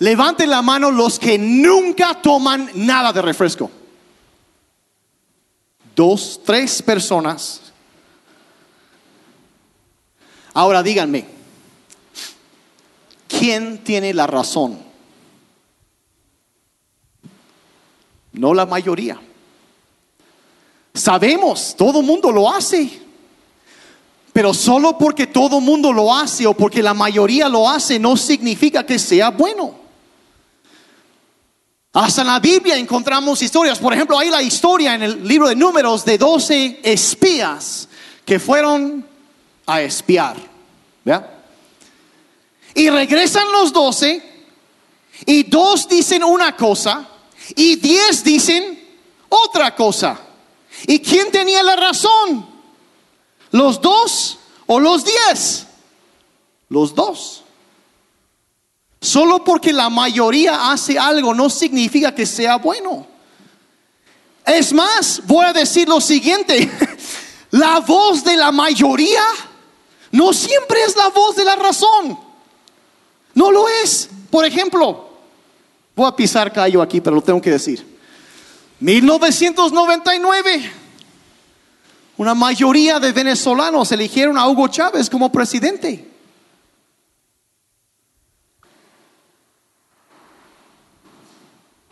[0.00, 3.70] Levanten la mano los que nunca toman nada de refresco.
[5.94, 7.60] Dos, tres personas.
[10.54, 11.26] Ahora díganme,
[13.28, 14.78] ¿quién tiene la razón?
[18.32, 19.20] No la mayoría.
[20.94, 23.02] Sabemos, todo el mundo lo hace.
[24.32, 28.16] Pero solo porque todo el mundo lo hace o porque la mayoría lo hace no
[28.16, 29.79] significa que sea bueno.
[31.92, 33.78] Hasta en la Biblia encontramos historias.
[33.78, 37.88] Por ejemplo, hay la historia en el libro de números de 12 espías
[38.24, 39.04] que fueron
[39.66, 40.36] a espiar.
[42.74, 44.22] Y regresan los 12
[45.26, 47.08] y dos dicen una cosa
[47.56, 48.78] y diez dicen
[49.28, 50.20] otra cosa.
[50.86, 52.46] ¿Y quién tenía la razón?
[53.50, 55.66] ¿Los dos o los diez?
[56.68, 57.39] Los dos.
[59.00, 63.06] Solo porque la mayoría hace algo no significa que sea bueno.
[64.44, 66.70] Es más, voy a decir lo siguiente.
[67.52, 69.24] La voz de la mayoría
[70.12, 72.16] no siempre es la voz de la razón.
[73.34, 74.08] No lo es.
[74.30, 75.08] Por ejemplo,
[75.96, 77.84] voy a pisar callo aquí, pero lo tengo que decir.
[78.78, 80.72] 1999,
[82.16, 86.09] una mayoría de venezolanos eligieron a Hugo Chávez como presidente.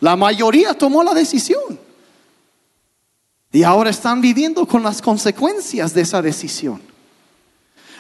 [0.00, 1.78] La mayoría tomó la decisión.
[3.50, 6.80] Y ahora están viviendo con las consecuencias de esa decisión.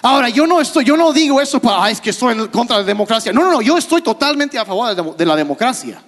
[0.02, 2.82] Ahora, yo no estoy, yo no digo eso para, es que estoy en contra de
[2.82, 3.32] la democracia.
[3.32, 6.00] No, no, no, yo estoy totalmente a favor de, la democracia.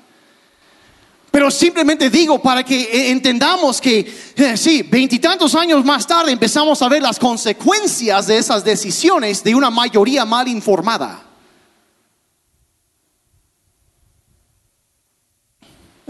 [1.31, 4.01] Pero simplemente digo para que eh, entendamos que,
[4.37, 9.55] eh, sí, veintitantos años más tarde empezamos a ver las consecuencias de esas decisiones de
[9.55, 11.30] una mayoría mal informada.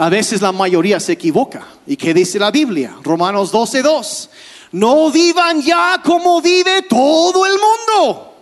[0.01, 1.63] A veces la mayoría se equivoca.
[1.87, 2.97] ¿Y qué dice la Biblia?
[3.03, 4.31] Romanos 12:2.
[4.73, 8.35] No vivan ya como vive todo el mundo.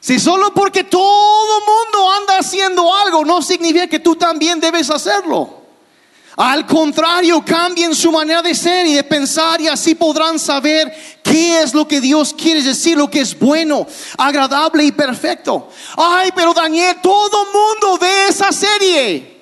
[0.00, 5.62] Si solo porque todo mundo anda haciendo algo, no significa que tú también debes hacerlo.
[6.34, 10.92] Al contrario, cambien su manera de ser y de pensar y así podrán saber
[11.22, 15.68] qué es lo que Dios quiere decir, lo que es bueno, agradable y perfecto.
[15.96, 19.37] Ay, pero Daniel, todo mundo ve esa serie.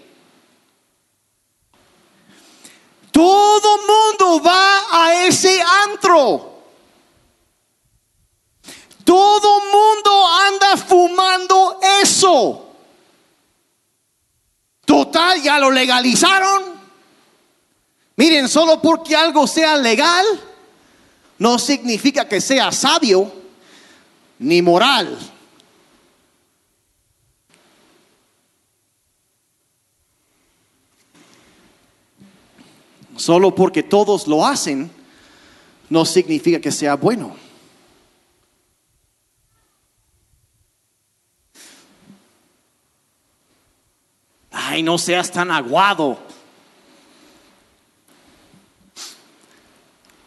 [3.16, 6.52] Todo mundo va a ese antro.
[9.04, 12.74] Todo mundo anda fumando eso.
[14.84, 16.62] Total, ya lo legalizaron.
[18.16, 20.26] Miren, solo porque algo sea legal,
[21.38, 23.32] no significa que sea sabio
[24.38, 25.16] ni moral.
[33.16, 34.90] Solo porque todos lo hacen,
[35.88, 37.36] no significa que sea bueno.
[44.50, 46.18] Ay, no seas tan aguado.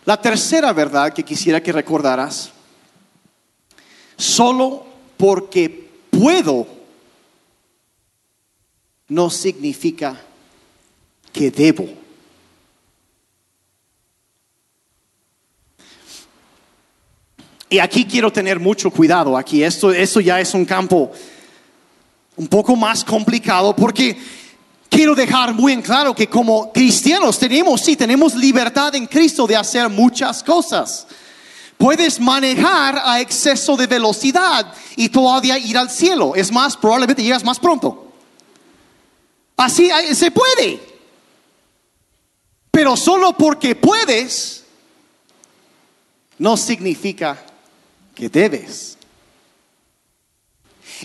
[0.05, 2.51] La tercera verdad que quisiera que recordaras,
[4.17, 4.85] solo
[5.17, 6.65] porque puedo
[9.07, 10.19] no significa
[11.31, 12.08] que debo.
[17.69, 19.37] Y aquí quiero tener mucho cuidado.
[19.37, 21.11] Aquí esto, esto ya es un campo
[22.35, 24.17] un poco más complicado porque
[24.89, 29.55] quiero dejar muy en claro que como cristianos tenemos, sí, tenemos libertad en Cristo de
[29.55, 31.05] hacer muchas cosas.
[31.77, 36.33] Puedes manejar a exceso de velocidad y todavía ir al cielo.
[36.35, 38.11] Es más, probablemente llegas más pronto.
[39.55, 40.79] Así se puede.
[42.71, 44.63] Pero solo porque puedes,
[46.37, 47.45] no significa
[48.19, 48.97] que debes.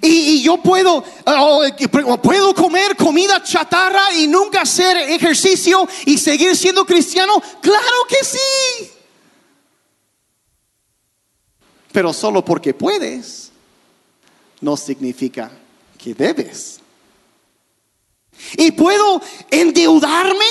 [0.03, 1.05] Y, yo puedo,
[2.21, 7.41] puedo comer comida chatarra y nunca hacer ejercicio y seguir siendo cristiano.
[7.61, 8.91] Claro que sí.
[11.93, 13.53] Pero solo porque puedes,
[14.61, 15.53] no significa
[15.97, 16.81] que debes.
[18.57, 20.45] Y puedo endeudarme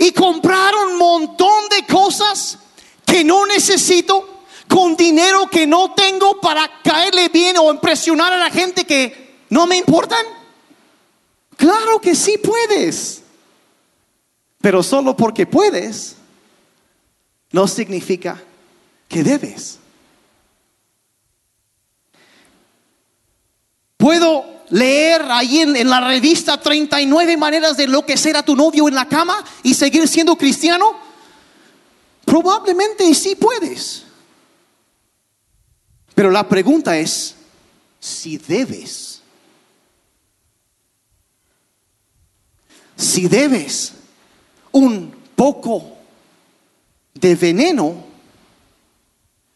[0.00, 2.58] y comprar un montón de cosas
[3.06, 4.33] que no necesito
[4.74, 9.68] con dinero que no tengo para caerle bien o impresionar a la gente que no
[9.68, 10.26] me importan?
[11.56, 13.22] Claro que sí puedes.
[14.60, 16.16] Pero solo porque puedes,
[17.52, 18.42] no significa
[19.06, 19.78] que debes.
[23.96, 29.06] Puedo leer ahí en, la revista 39 maneras de enloquecer a tu novio en la
[29.06, 30.98] cama y seguir siendo cristiano?
[32.24, 34.04] Probablemente sí puedes.
[36.14, 37.34] Pero la pregunta es
[37.98, 39.22] si debes.
[42.96, 43.94] Si debes
[44.72, 45.96] un poco
[47.14, 48.04] de veneno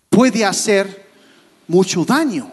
[0.09, 1.07] puede hacer
[1.69, 2.51] mucho daño.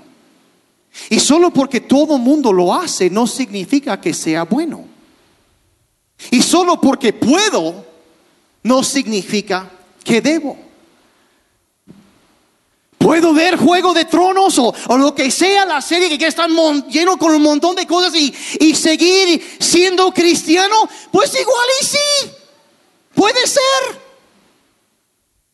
[1.10, 4.86] Y solo porque todo mundo lo hace no significa que sea bueno.
[6.32, 7.86] Y solo porque puedo
[8.64, 9.70] no significa
[10.04, 10.65] que debo.
[13.06, 16.48] Puedo ver Juego de Tronos o, lo que sea la serie que está
[16.90, 20.74] lleno con un montón de cosas y, y seguir siendo cristiano.
[21.12, 22.32] Pues igual y sí,
[23.14, 24.02] puede ser.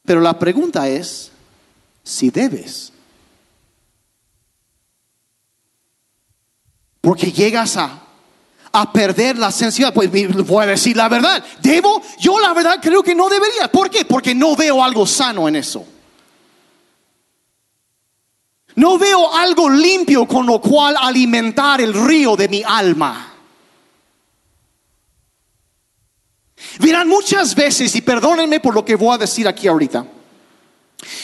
[0.06, 1.30] Pero la pregunta es,
[2.06, 2.94] si debes.
[7.02, 8.02] Porque llegas a,
[8.72, 9.94] a perder la sensibilidad.
[9.94, 10.10] Pues
[10.48, 11.44] voy a decir la verdad.
[11.62, 12.02] ¿Debo?
[12.18, 13.70] Yo la verdad creo que no debería.
[13.70, 14.06] ¿Por qué?
[14.06, 15.86] Porque no veo algo sano en eso.
[18.76, 23.34] No veo algo limpio con lo cual alimentar el río de mi alma.
[26.80, 30.06] Verán, muchas veces, y perdónenme por lo que voy a decir aquí ahorita,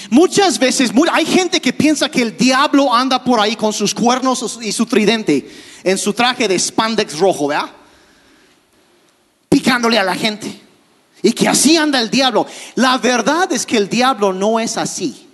[0.09, 4.59] muchas veces hay gente que piensa que el diablo anda por ahí con sus cuernos
[4.61, 5.49] y su tridente
[5.83, 7.69] en su traje de spandex rojo, ¿verdad?
[9.47, 10.61] Picándole a la gente.
[11.21, 12.45] Y que así anda el diablo.
[12.75, 15.26] La verdad es que el diablo no es así.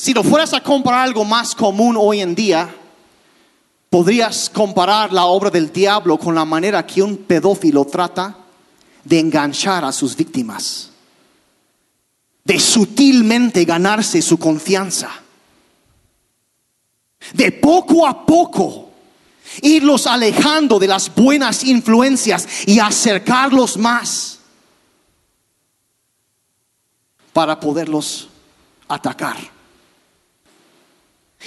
[0.00, 2.72] Si lo fueras a comparar algo más común hoy en día,
[3.90, 8.36] podrías comparar la obra del diablo con la manera que un pedófilo trata
[9.02, 10.90] de enganchar a sus víctimas,
[12.44, 15.10] de sutilmente ganarse su confianza,
[17.34, 18.90] de poco a poco
[19.62, 24.38] irlos alejando de las buenas influencias y acercarlos más
[27.32, 28.28] para poderlos
[28.86, 29.57] atacar.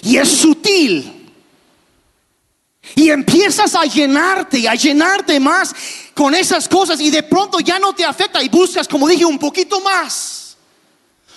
[0.01, 1.17] Y es sutil.
[2.95, 5.73] Y empiezas a llenarte y a llenarte más
[6.13, 9.39] con esas cosas y de pronto ya no te afecta y buscas, como dije, un
[9.39, 10.57] poquito más.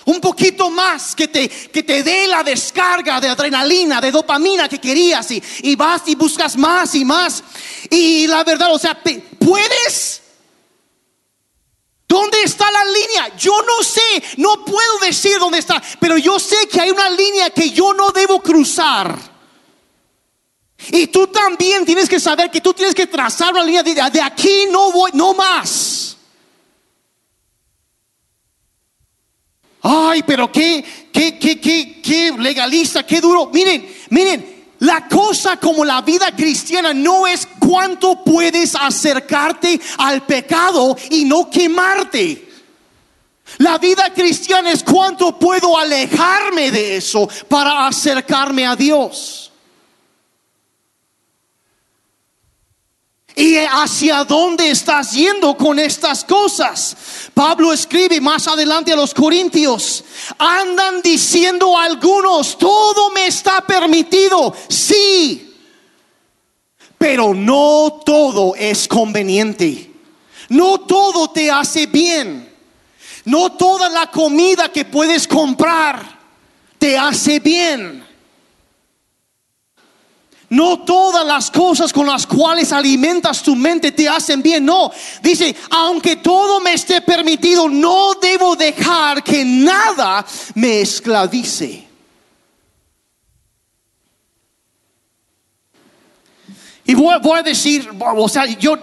[0.05, 4.79] Un poquito más que te, que te dé la descarga de adrenalina, de dopamina que
[4.79, 7.43] querías y, y vas y buscas más y más.
[7.89, 8.99] Y la verdad, o sea,
[9.39, 10.21] ¿puedes?
[12.07, 13.35] ¿Dónde está la línea?
[13.37, 17.49] Yo no sé, no puedo decir dónde está, pero yo sé que hay una línea
[17.49, 19.17] que yo no debo cruzar.
[20.91, 24.67] Y tú también tienes que saber que tú tienes que trazar una línea de, aquí
[24.69, 26.17] no voy, no más.
[29.81, 33.49] Ay, pero qué, qué, qué, qué, qué legalista, qué duro.
[33.51, 40.97] Miren, miren, la cosa como la vida cristiana no es cuánto puedes acercarte al pecado
[41.09, 42.49] y no quemarte.
[43.59, 49.51] La vida cristiana es cuánto puedo alejarme de eso para acercarme a Dios.
[53.37, 56.95] ¿Y hacia dónde estás yendo con estas cosas?
[57.33, 60.05] Pablo escribe más adelante a los Corintios,
[60.37, 65.53] andan diciendo algunos, todo me está permitido, sí,
[66.97, 69.91] pero no todo es conveniente,
[70.47, 72.49] no todo te hace bien,
[73.25, 76.19] no toda la comida que puedes comprar
[76.77, 78.14] te hace bien.
[80.49, 84.65] No todas las cosas con las cuales alimentas tu mente te hacen bien.
[84.65, 84.91] No,
[85.21, 91.87] dice, aunque todo me esté permitido, no debo dejar que nada me esclavice.
[96.87, 98.77] Y voy, a decir, o sea, yo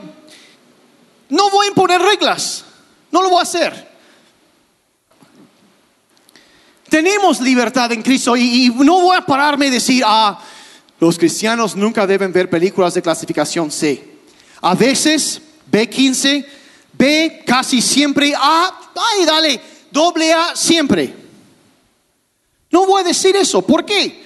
[1.28, 2.64] no voy a imponer reglas,
[3.12, 3.92] no lo voy a hacer.
[6.88, 10.38] Tenemos libertad en Cristo y, y no voy a pararme y decir, ah,
[11.02, 14.04] los cristianos nunca deben ver películas de clasificación C.
[14.60, 16.46] A veces B15,
[16.92, 21.12] B casi siempre, A, ay, dale, doble A siempre.
[22.70, 23.62] No voy a decir eso.
[23.62, 24.22] ¿Por qué?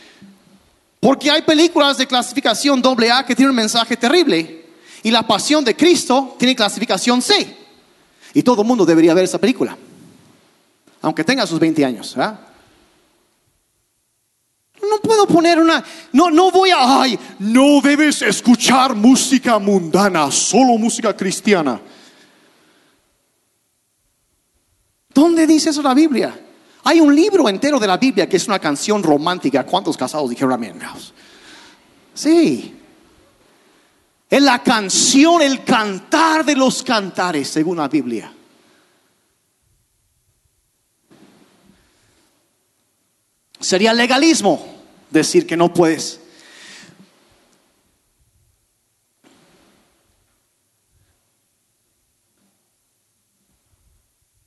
[1.01, 4.67] Porque hay películas de clasificación doble A que tienen un mensaje terrible.
[5.03, 7.57] Y la pasión de Cristo tiene clasificación C.
[8.35, 9.79] Y todo el mundo debería ver esa película.
[11.01, 12.15] Aunque tenga sus 20 años.
[12.15, 12.39] ¿verdad?
[14.83, 20.77] No puedo poner una, no, no voy a, ay, no debes escuchar música mundana, solo
[20.79, 21.81] música cristiana.
[25.13, 26.39] ¿Dónde dice eso la Biblia?
[26.85, 29.65] Hay un libro entero de la Biblia que es una canción romántica.
[29.65, 30.79] ¿Cuántos casados dijeron amén?
[32.15, 32.77] Sí.
[34.29, 38.36] Es la canción, el cantar de los cantares, según la Biblia.
[43.61, 44.65] Sería legalismo
[45.11, 46.21] decir que no puedes.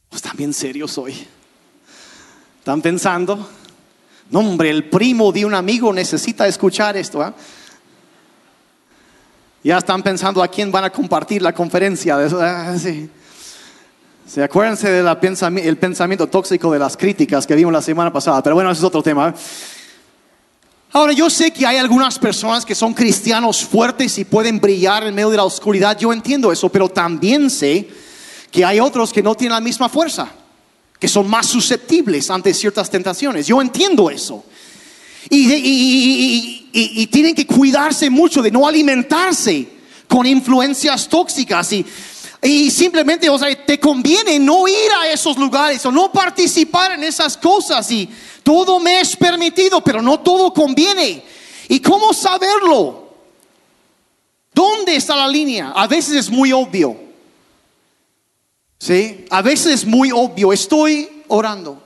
[0.09, 1.27] Pues también serios hoy.
[2.59, 3.49] ¿Están pensando?
[4.29, 7.21] No, hombre, el primo de un amigo necesita escuchar esto.
[7.21, 7.33] ¿ah?
[9.63, 12.17] Ya están pensando a quién van a compartir la conferencia.
[12.17, 13.09] ah, sí.
[14.29, 18.53] Se acuérdense del pensamiento, pensamiento tóxico de las críticas que vimos la semana pasada, pero
[18.53, 19.33] bueno, ese es otro tema.
[20.91, 25.15] Ahora, yo sé que hay algunas personas que son cristianos fuertes y pueden brillar en
[25.15, 27.87] medio de la oscuridad, yo entiendo eso, pero también sé
[28.51, 30.29] que hay otros que no tienen la misma fuerza,
[30.99, 33.47] que son más susceptibles ante ciertas tentaciones.
[33.47, 34.45] Yo entiendo eso.
[35.27, 39.67] De- y- y tienen que cuidarse mucho de no alimentarse
[40.07, 41.85] con influencias tóxicas y,
[42.41, 47.03] y simplemente, o sea, te conviene no ir a esos lugares o no participar en
[47.03, 48.09] esas cosas y
[48.43, 51.23] todo me es permitido, pero no todo conviene.
[51.67, 53.09] ¿Y cómo saberlo?
[54.53, 55.73] ¿Dónde está la línea?
[55.75, 56.97] A veces es muy obvio.
[58.79, 59.25] ¿Sí?
[59.29, 60.53] A veces es muy obvio.
[60.53, 61.83] Estoy orando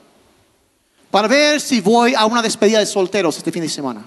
[1.10, 4.04] para ver si voy a una despedida de solteros este fin de semana.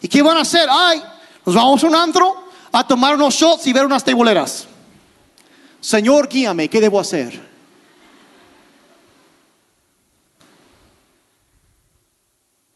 [0.00, 0.68] ¿Y qué van a hacer?
[0.70, 1.02] Ay,
[1.44, 4.68] nos vamos a un antro a tomar unos shots y ver unas teboleras.
[5.80, 7.40] Señor, guíame, ¿qué debo hacer?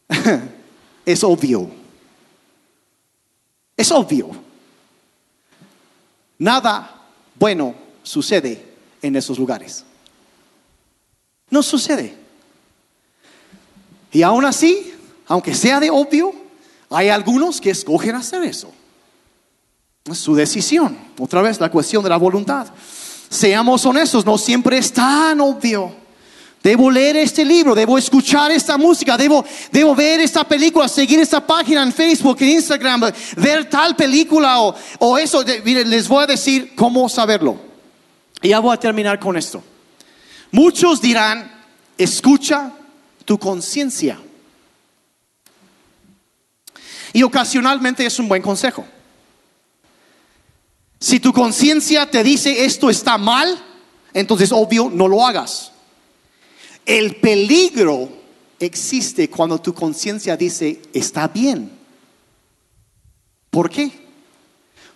[1.05, 1.69] es obvio.
[3.75, 4.31] Es obvio.
[6.37, 7.01] Nada
[7.35, 9.83] bueno sucede en esos lugares.
[11.49, 12.15] No sucede.
[14.11, 14.93] Y aún así,
[15.27, 16.33] aunque sea de obvio,
[16.89, 18.71] hay algunos que escogen hacer eso.
[20.11, 20.97] Su decisión.
[21.17, 22.67] Otra vez la cuestión de la voluntad.
[23.29, 25.95] Seamos honestos, no siempre es tan obvio.
[26.61, 31.45] Debo leer este libro, debo escuchar esta música, debo, debo ver esta película, seguir esta
[31.45, 35.43] página en Facebook, en Instagram, ver tal película o, o eso.
[35.63, 37.57] Miren, les voy a decir cómo saberlo.
[38.41, 39.63] Y ya voy a terminar con esto.
[40.51, 41.51] Muchos dirán,
[41.97, 42.71] escucha
[43.25, 44.19] tu conciencia.
[47.13, 48.85] Y ocasionalmente es un buen consejo.
[51.03, 53.61] Si tu conciencia te dice esto está mal,
[54.13, 55.73] entonces obvio no lo hagas.
[56.85, 58.07] El peligro
[58.57, 61.77] existe cuando tu conciencia dice está bien.
[63.49, 63.91] ¿Por qué?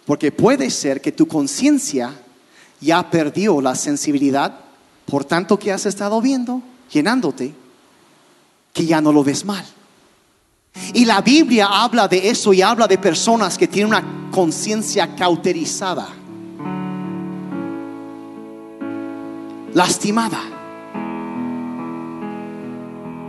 [0.05, 2.17] Porque puede ser que tu conciencia
[2.79, 4.61] ya perdió la sensibilidad
[5.07, 7.53] por tanto que has estado viendo, llenándote,
[8.71, 9.65] que ya no lo ves mal.
[10.93, 16.07] Y la Biblia habla de eso y habla de personas que tienen una conciencia cauterizada,
[19.73, 20.41] lastimada.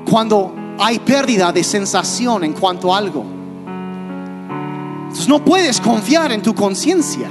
[0.09, 3.25] Cuando hay pérdida de sensación en cuanto a algo.
[5.03, 7.29] Entonces no puedes confiar en tu conciencia.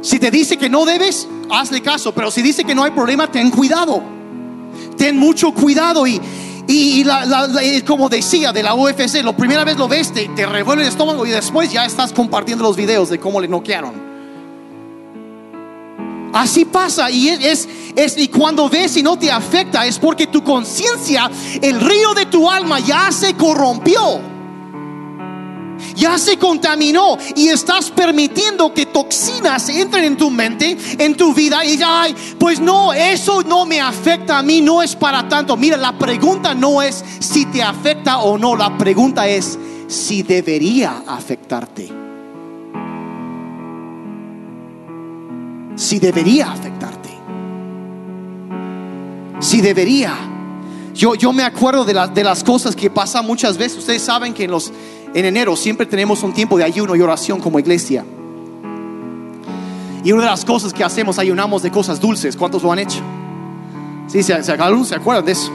[0.00, 2.12] Si te dice que no debes, hazle caso.
[2.12, 4.02] Pero si dice que no hay problema, ten cuidado.
[4.96, 6.06] Ten mucho cuidado.
[6.06, 6.20] Y,
[6.68, 10.28] y la- la- y como decía de la UFC, la primera vez lo ves, te,
[10.30, 14.06] te revuelve el estómago y después ya estás compartiendo los videos de cómo le noquearon.
[16.32, 20.42] Así pasa y es, es- y cuando ves y no te afecta es porque tu
[20.44, 21.30] conciencia,
[21.62, 24.20] el río de tu alma ya se corrompió.
[25.94, 31.64] Ya se contaminó y estás permitiendo que toxinas entren en tu mente, en tu vida
[31.64, 32.06] y ya,
[32.38, 35.56] pues no, eso no me afecta a mí, no es para tanto.
[35.56, 39.58] Mira, la pregunta no es si te afecta o no, la pregunta es
[39.88, 41.92] si debería afectarte.
[45.76, 47.10] Si debería afectarte.
[49.40, 50.14] Si debería.
[50.94, 53.78] Yo, yo me acuerdo de, la- de las cosas que pasan muchas veces.
[53.78, 54.72] Ustedes saben que en, los,
[55.16, 58.04] en enero siempre tenemos un tiempo de ayuno y oración como iglesia.
[60.04, 62.36] Y una de las cosas que hacemos, ayunamos de cosas dulces.
[62.36, 63.00] ¿Cuántos lo han hecho?
[64.08, 65.50] Sí, se, se, se acuerdan de eso.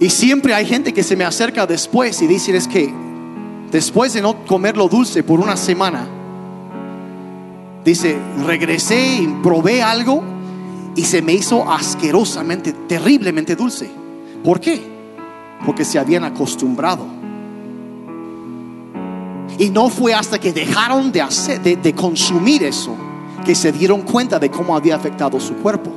[0.00, 2.90] Y siempre hay gente que se me acerca después y dicen es que
[3.70, 6.08] después de no comer lo dulce por una semana,
[7.84, 8.16] dice,
[8.46, 10.22] regresé y probé algo
[10.96, 13.90] y se me hizo asquerosamente, terriblemente dulce.
[14.42, 14.82] ¿Por qué?
[15.66, 17.23] Porque se habían acostumbrado.
[19.58, 22.94] Y no fue hasta que dejaron de, hacer, de, consumir eso
[23.44, 25.92] que se dieron cuenta de cómo había afectado su cuerpo.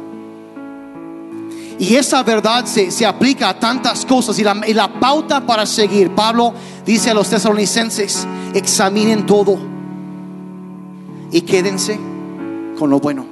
[1.80, 5.66] Y esa verdad se, se aplica a tantas cosas y la, y la pauta para
[5.66, 6.12] seguir.
[6.12, 6.54] Pablo
[6.86, 9.58] dice a los tesalonicenses, examinen todo
[11.32, 12.00] y quédense
[12.78, 13.26] con lo bueno.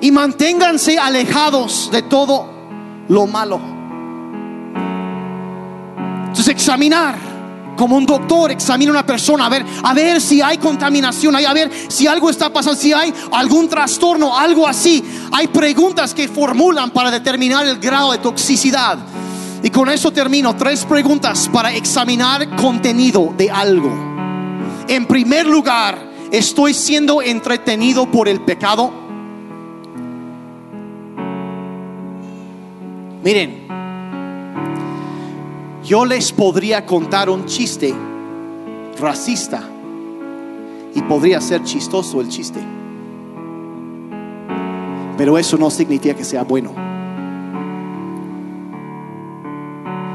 [0.00, 2.46] Y manténganse alejados de todo
[3.08, 3.60] lo malo.
[6.28, 7.31] Entonces examinar
[7.82, 11.52] como un doctor examina a una persona a ver a ver si hay contaminación, a
[11.52, 15.02] ver si algo está pasando, si hay algún trastorno, algo así.
[15.32, 18.98] Hay preguntas que formulan para determinar el grado de toxicidad.
[19.64, 20.54] Y con eso termino.
[20.54, 23.90] Tres preguntas para examinar contenido de algo.
[24.86, 25.98] En primer lugar,
[26.30, 28.92] ¿estoy siendo entretenido por el pecado?
[33.24, 33.61] Miren,
[35.84, 37.94] yo les podría contar un chiste
[39.00, 39.62] racista
[40.94, 42.60] y podría ser chistoso el chiste.
[45.16, 46.72] Pero eso no significa que sea bueno.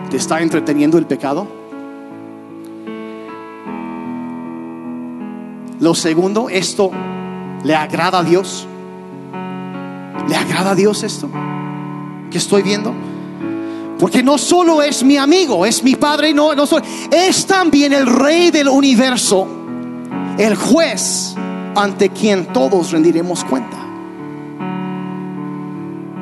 [0.10, 1.48] ¿Te está entreteniendo el pecado?
[5.80, 6.92] Lo segundo, esto
[7.64, 8.68] le agrada a Dios.
[10.28, 11.30] ¿Le agrada a Dios esto
[12.32, 12.94] que estoy viendo?
[14.00, 18.06] Porque no solo es mi amigo, es mi padre, no, no soy, es también el
[18.06, 19.48] rey del universo,
[20.38, 21.36] el juez
[21.76, 23.78] ante quien todos rendiremos cuenta.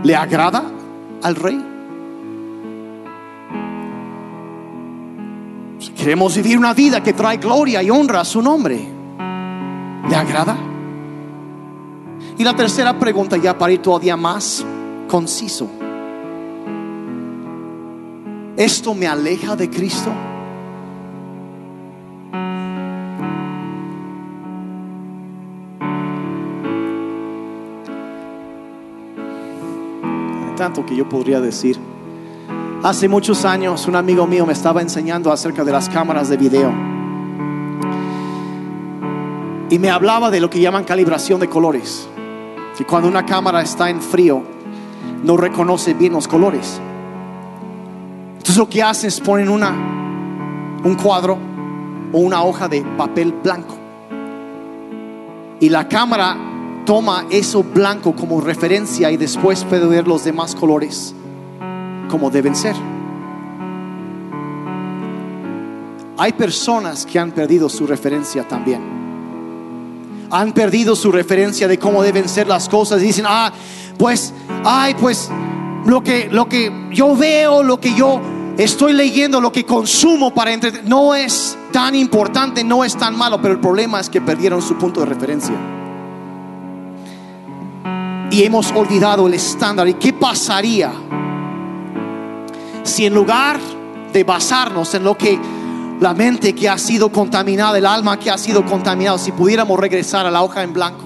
[0.03, 0.63] ¿Le agrada
[1.23, 1.63] al rey?
[5.79, 8.87] Si queremos vivir una vida que trae gloria y honra a su nombre.
[10.09, 10.55] ¿Le agrada?
[12.37, 14.63] Y la tercera pregunta, ya para ir todavía más
[15.07, 15.69] conciso.
[18.57, 20.13] ¿Esto me aleja de Cristo?
[30.55, 31.77] Tanto que yo podría decir.
[32.81, 36.73] Hace muchos años un amigo mío me estaba enseñando acerca de las cámaras de video.
[39.69, 42.07] Y me hablaba de lo que llaman calibración de colores.
[42.77, 44.43] Que cuando una cámara está en frío,
[45.25, 46.79] no reconoce bien los colores.
[48.45, 49.71] Entonces lo que hacen es ponen una,
[50.83, 51.35] un cuadro
[52.13, 53.75] o una hoja de papel blanco.
[55.59, 56.37] Y la cámara
[56.85, 61.15] toma eso blanco como referencia y después puede ver los demás colores
[62.07, 62.75] como deben ser.
[66.15, 68.79] Hay personas que han perdido su referencia también.
[70.29, 73.51] Han perdido su referencia de cómo deben ser las cosas dicen, ah,
[73.97, 75.31] pues, ay, pues
[75.87, 78.21] lo que, lo que yo veo, lo que yo
[78.57, 83.41] estoy leyendo, lo que consumo para entretener, no es tan importante, no es tan malo,
[83.41, 85.55] pero el problema es que perdieron su punto de referencia.
[88.31, 89.87] Y hemos olvidado el estándar.
[89.87, 90.91] ¿Y qué pasaría
[92.83, 93.59] si en lugar
[94.13, 95.39] de basarnos en lo que
[95.99, 100.25] la mente que ha sido contaminada, el alma que ha sido contaminada, si pudiéramos regresar
[100.25, 101.05] a la hoja en blanco,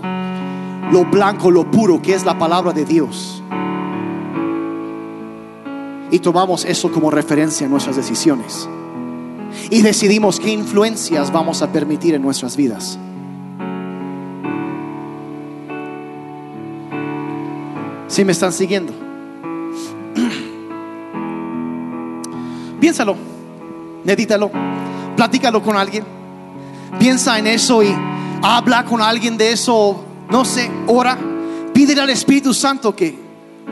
[0.92, 3.39] lo blanco, lo puro que es la palabra de Dios,
[6.12, 8.68] y tomamos eso como referencia en nuestras decisiones,
[9.70, 12.98] y decidimos qué influencias vamos a permitir en nuestras vidas.
[18.08, 18.92] Si me están siguiendo,
[22.80, 23.16] piénsalo,
[24.04, 24.52] medítalo,
[25.16, 26.04] platícalo con alguien,
[26.98, 27.96] piensa en eso y
[28.42, 31.18] habla con alguien de eso, no sé, ora,
[31.74, 33.16] pídele al Espíritu Santo que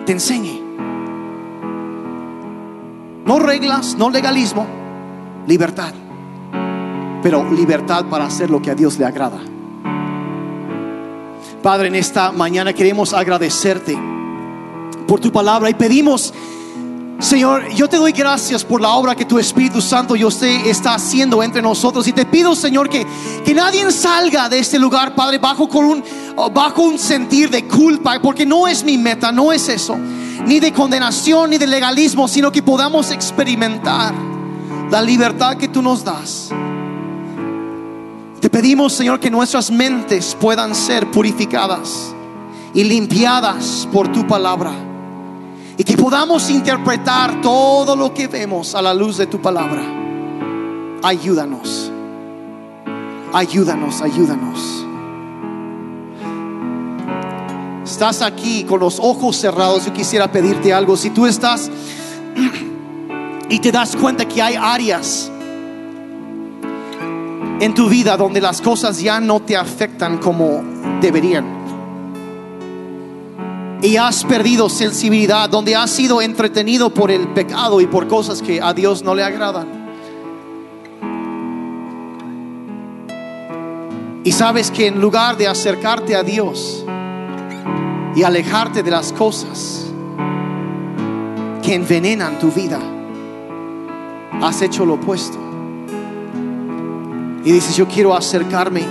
[0.06, 0.67] te enseñe.
[3.28, 4.66] No reglas, no legalismo,
[5.48, 5.94] libertad,
[7.22, 9.40] pero libertad para hacer lo que a Dios le agrada.
[11.62, 14.00] Padre, en esta mañana queremos agradecerte
[15.06, 16.34] por tu palabra y pedimos,
[17.20, 20.94] Señor, yo te doy gracias por la obra que tu Espíritu Santo yo sé está
[20.94, 22.08] haciendo entre nosotros.
[22.08, 23.06] Y te pido, Señor, que,
[23.44, 26.04] que nadie salga de este lugar, Padre, bajo con un
[26.54, 29.98] bajo un sentir de culpa, porque no es mi meta, no es eso,
[30.46, 34.14] ni de condenación ni de legalismo, sino que podamos experimentar
[34.90, 36.50] la libertad que tú nos das.
[38.40, 42.14] Te pedimos, Señor, que nuestras mentes puedan ser purificadas
[42.74, 44.72] y limpiadas por tu palabra.
[45.78, 49.84] Y que podamos interpretar todo lo que vemos a la luz de tu palabra.
[51.04, 51.92] Ayúdanos.
[53.34, 54.87] Ayúdanos, ayúdanos.
[57.90, 59.86] Estás aquí con los ojos cerrados.
[59.86, 60.98] Yo quisiera pedirte algo.
[60.98, 61.72] Si tú estás
[63.50, 65.32] y te das cuenta que hay áreas
[67.60, 70.64] en tu vida donde las cosas ya no te afectan como
[71.02, 71.46] deberían.
[73.82, 78.62] Y has perdido sensibilidad, donde has sido entretenido por el pecado y por cosas que
[78.62, 79.88] a Dios no le agradan.
[84.26, 86.84] Y sabes que en lugar de acercarte a Dios
[88.18, 89.86] y alejarte de las cosas
[91.62, 92.80] que envenenan tu vida,
[94.42, 95.38] has hecho lo opuesto.
[97.46, 98.82] Y dices, yo quiero acercarme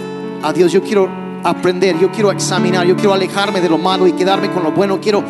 [0.45, 1.09] a Dios, yo quiero
[1.43, 5.01] aprender, yo quiero examinar, yo quiero alejarme de lo malo y quedarme con lo bueno.
[5.01, 5.25] Quiero,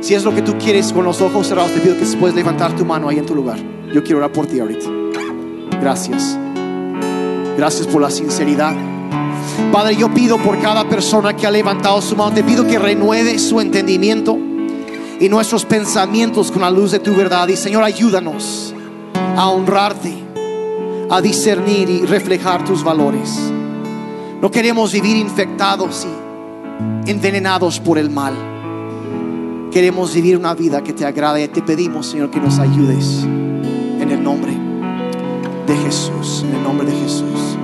[0.00, 2.74] si es lo que tú quieres con los ojos cerrados, te pido que puedes levantar
[2.74, 3.60] tu mano ahí en tu lugar.
[3.94, 4.90] Yo quiero orar por ti ahorita.
[5.80, 6.36] Gracias.
[7.56, 8.74] Gracias por la sinceridad.
[9.72, 13.38] Padre, yo pido por cada persona que ha levantado su mano, te pido que renueve
[13.38, 14.38] su entendimiento
[15.20, 17.48] y nuestros pensamientos con la luz de tu verdad.
[17.48, 18.74] Y Señor, ayúdanos
[19.36, 20.24] a honrarte
[21.10, 23.52] a discernir y reflejar tus valores.
[24.40, 26.06] No queremos vivir infectados
[27.06, 28.34] y envenenados por el mal.
[29.70, 31.48] queremos vivir una vida que te agrade.
[31.48, 34.52] Te pedimos, Señor, que nos ayudes en el nombre
[35.66, 37.58] de Jesús, en el nombre de Jesús.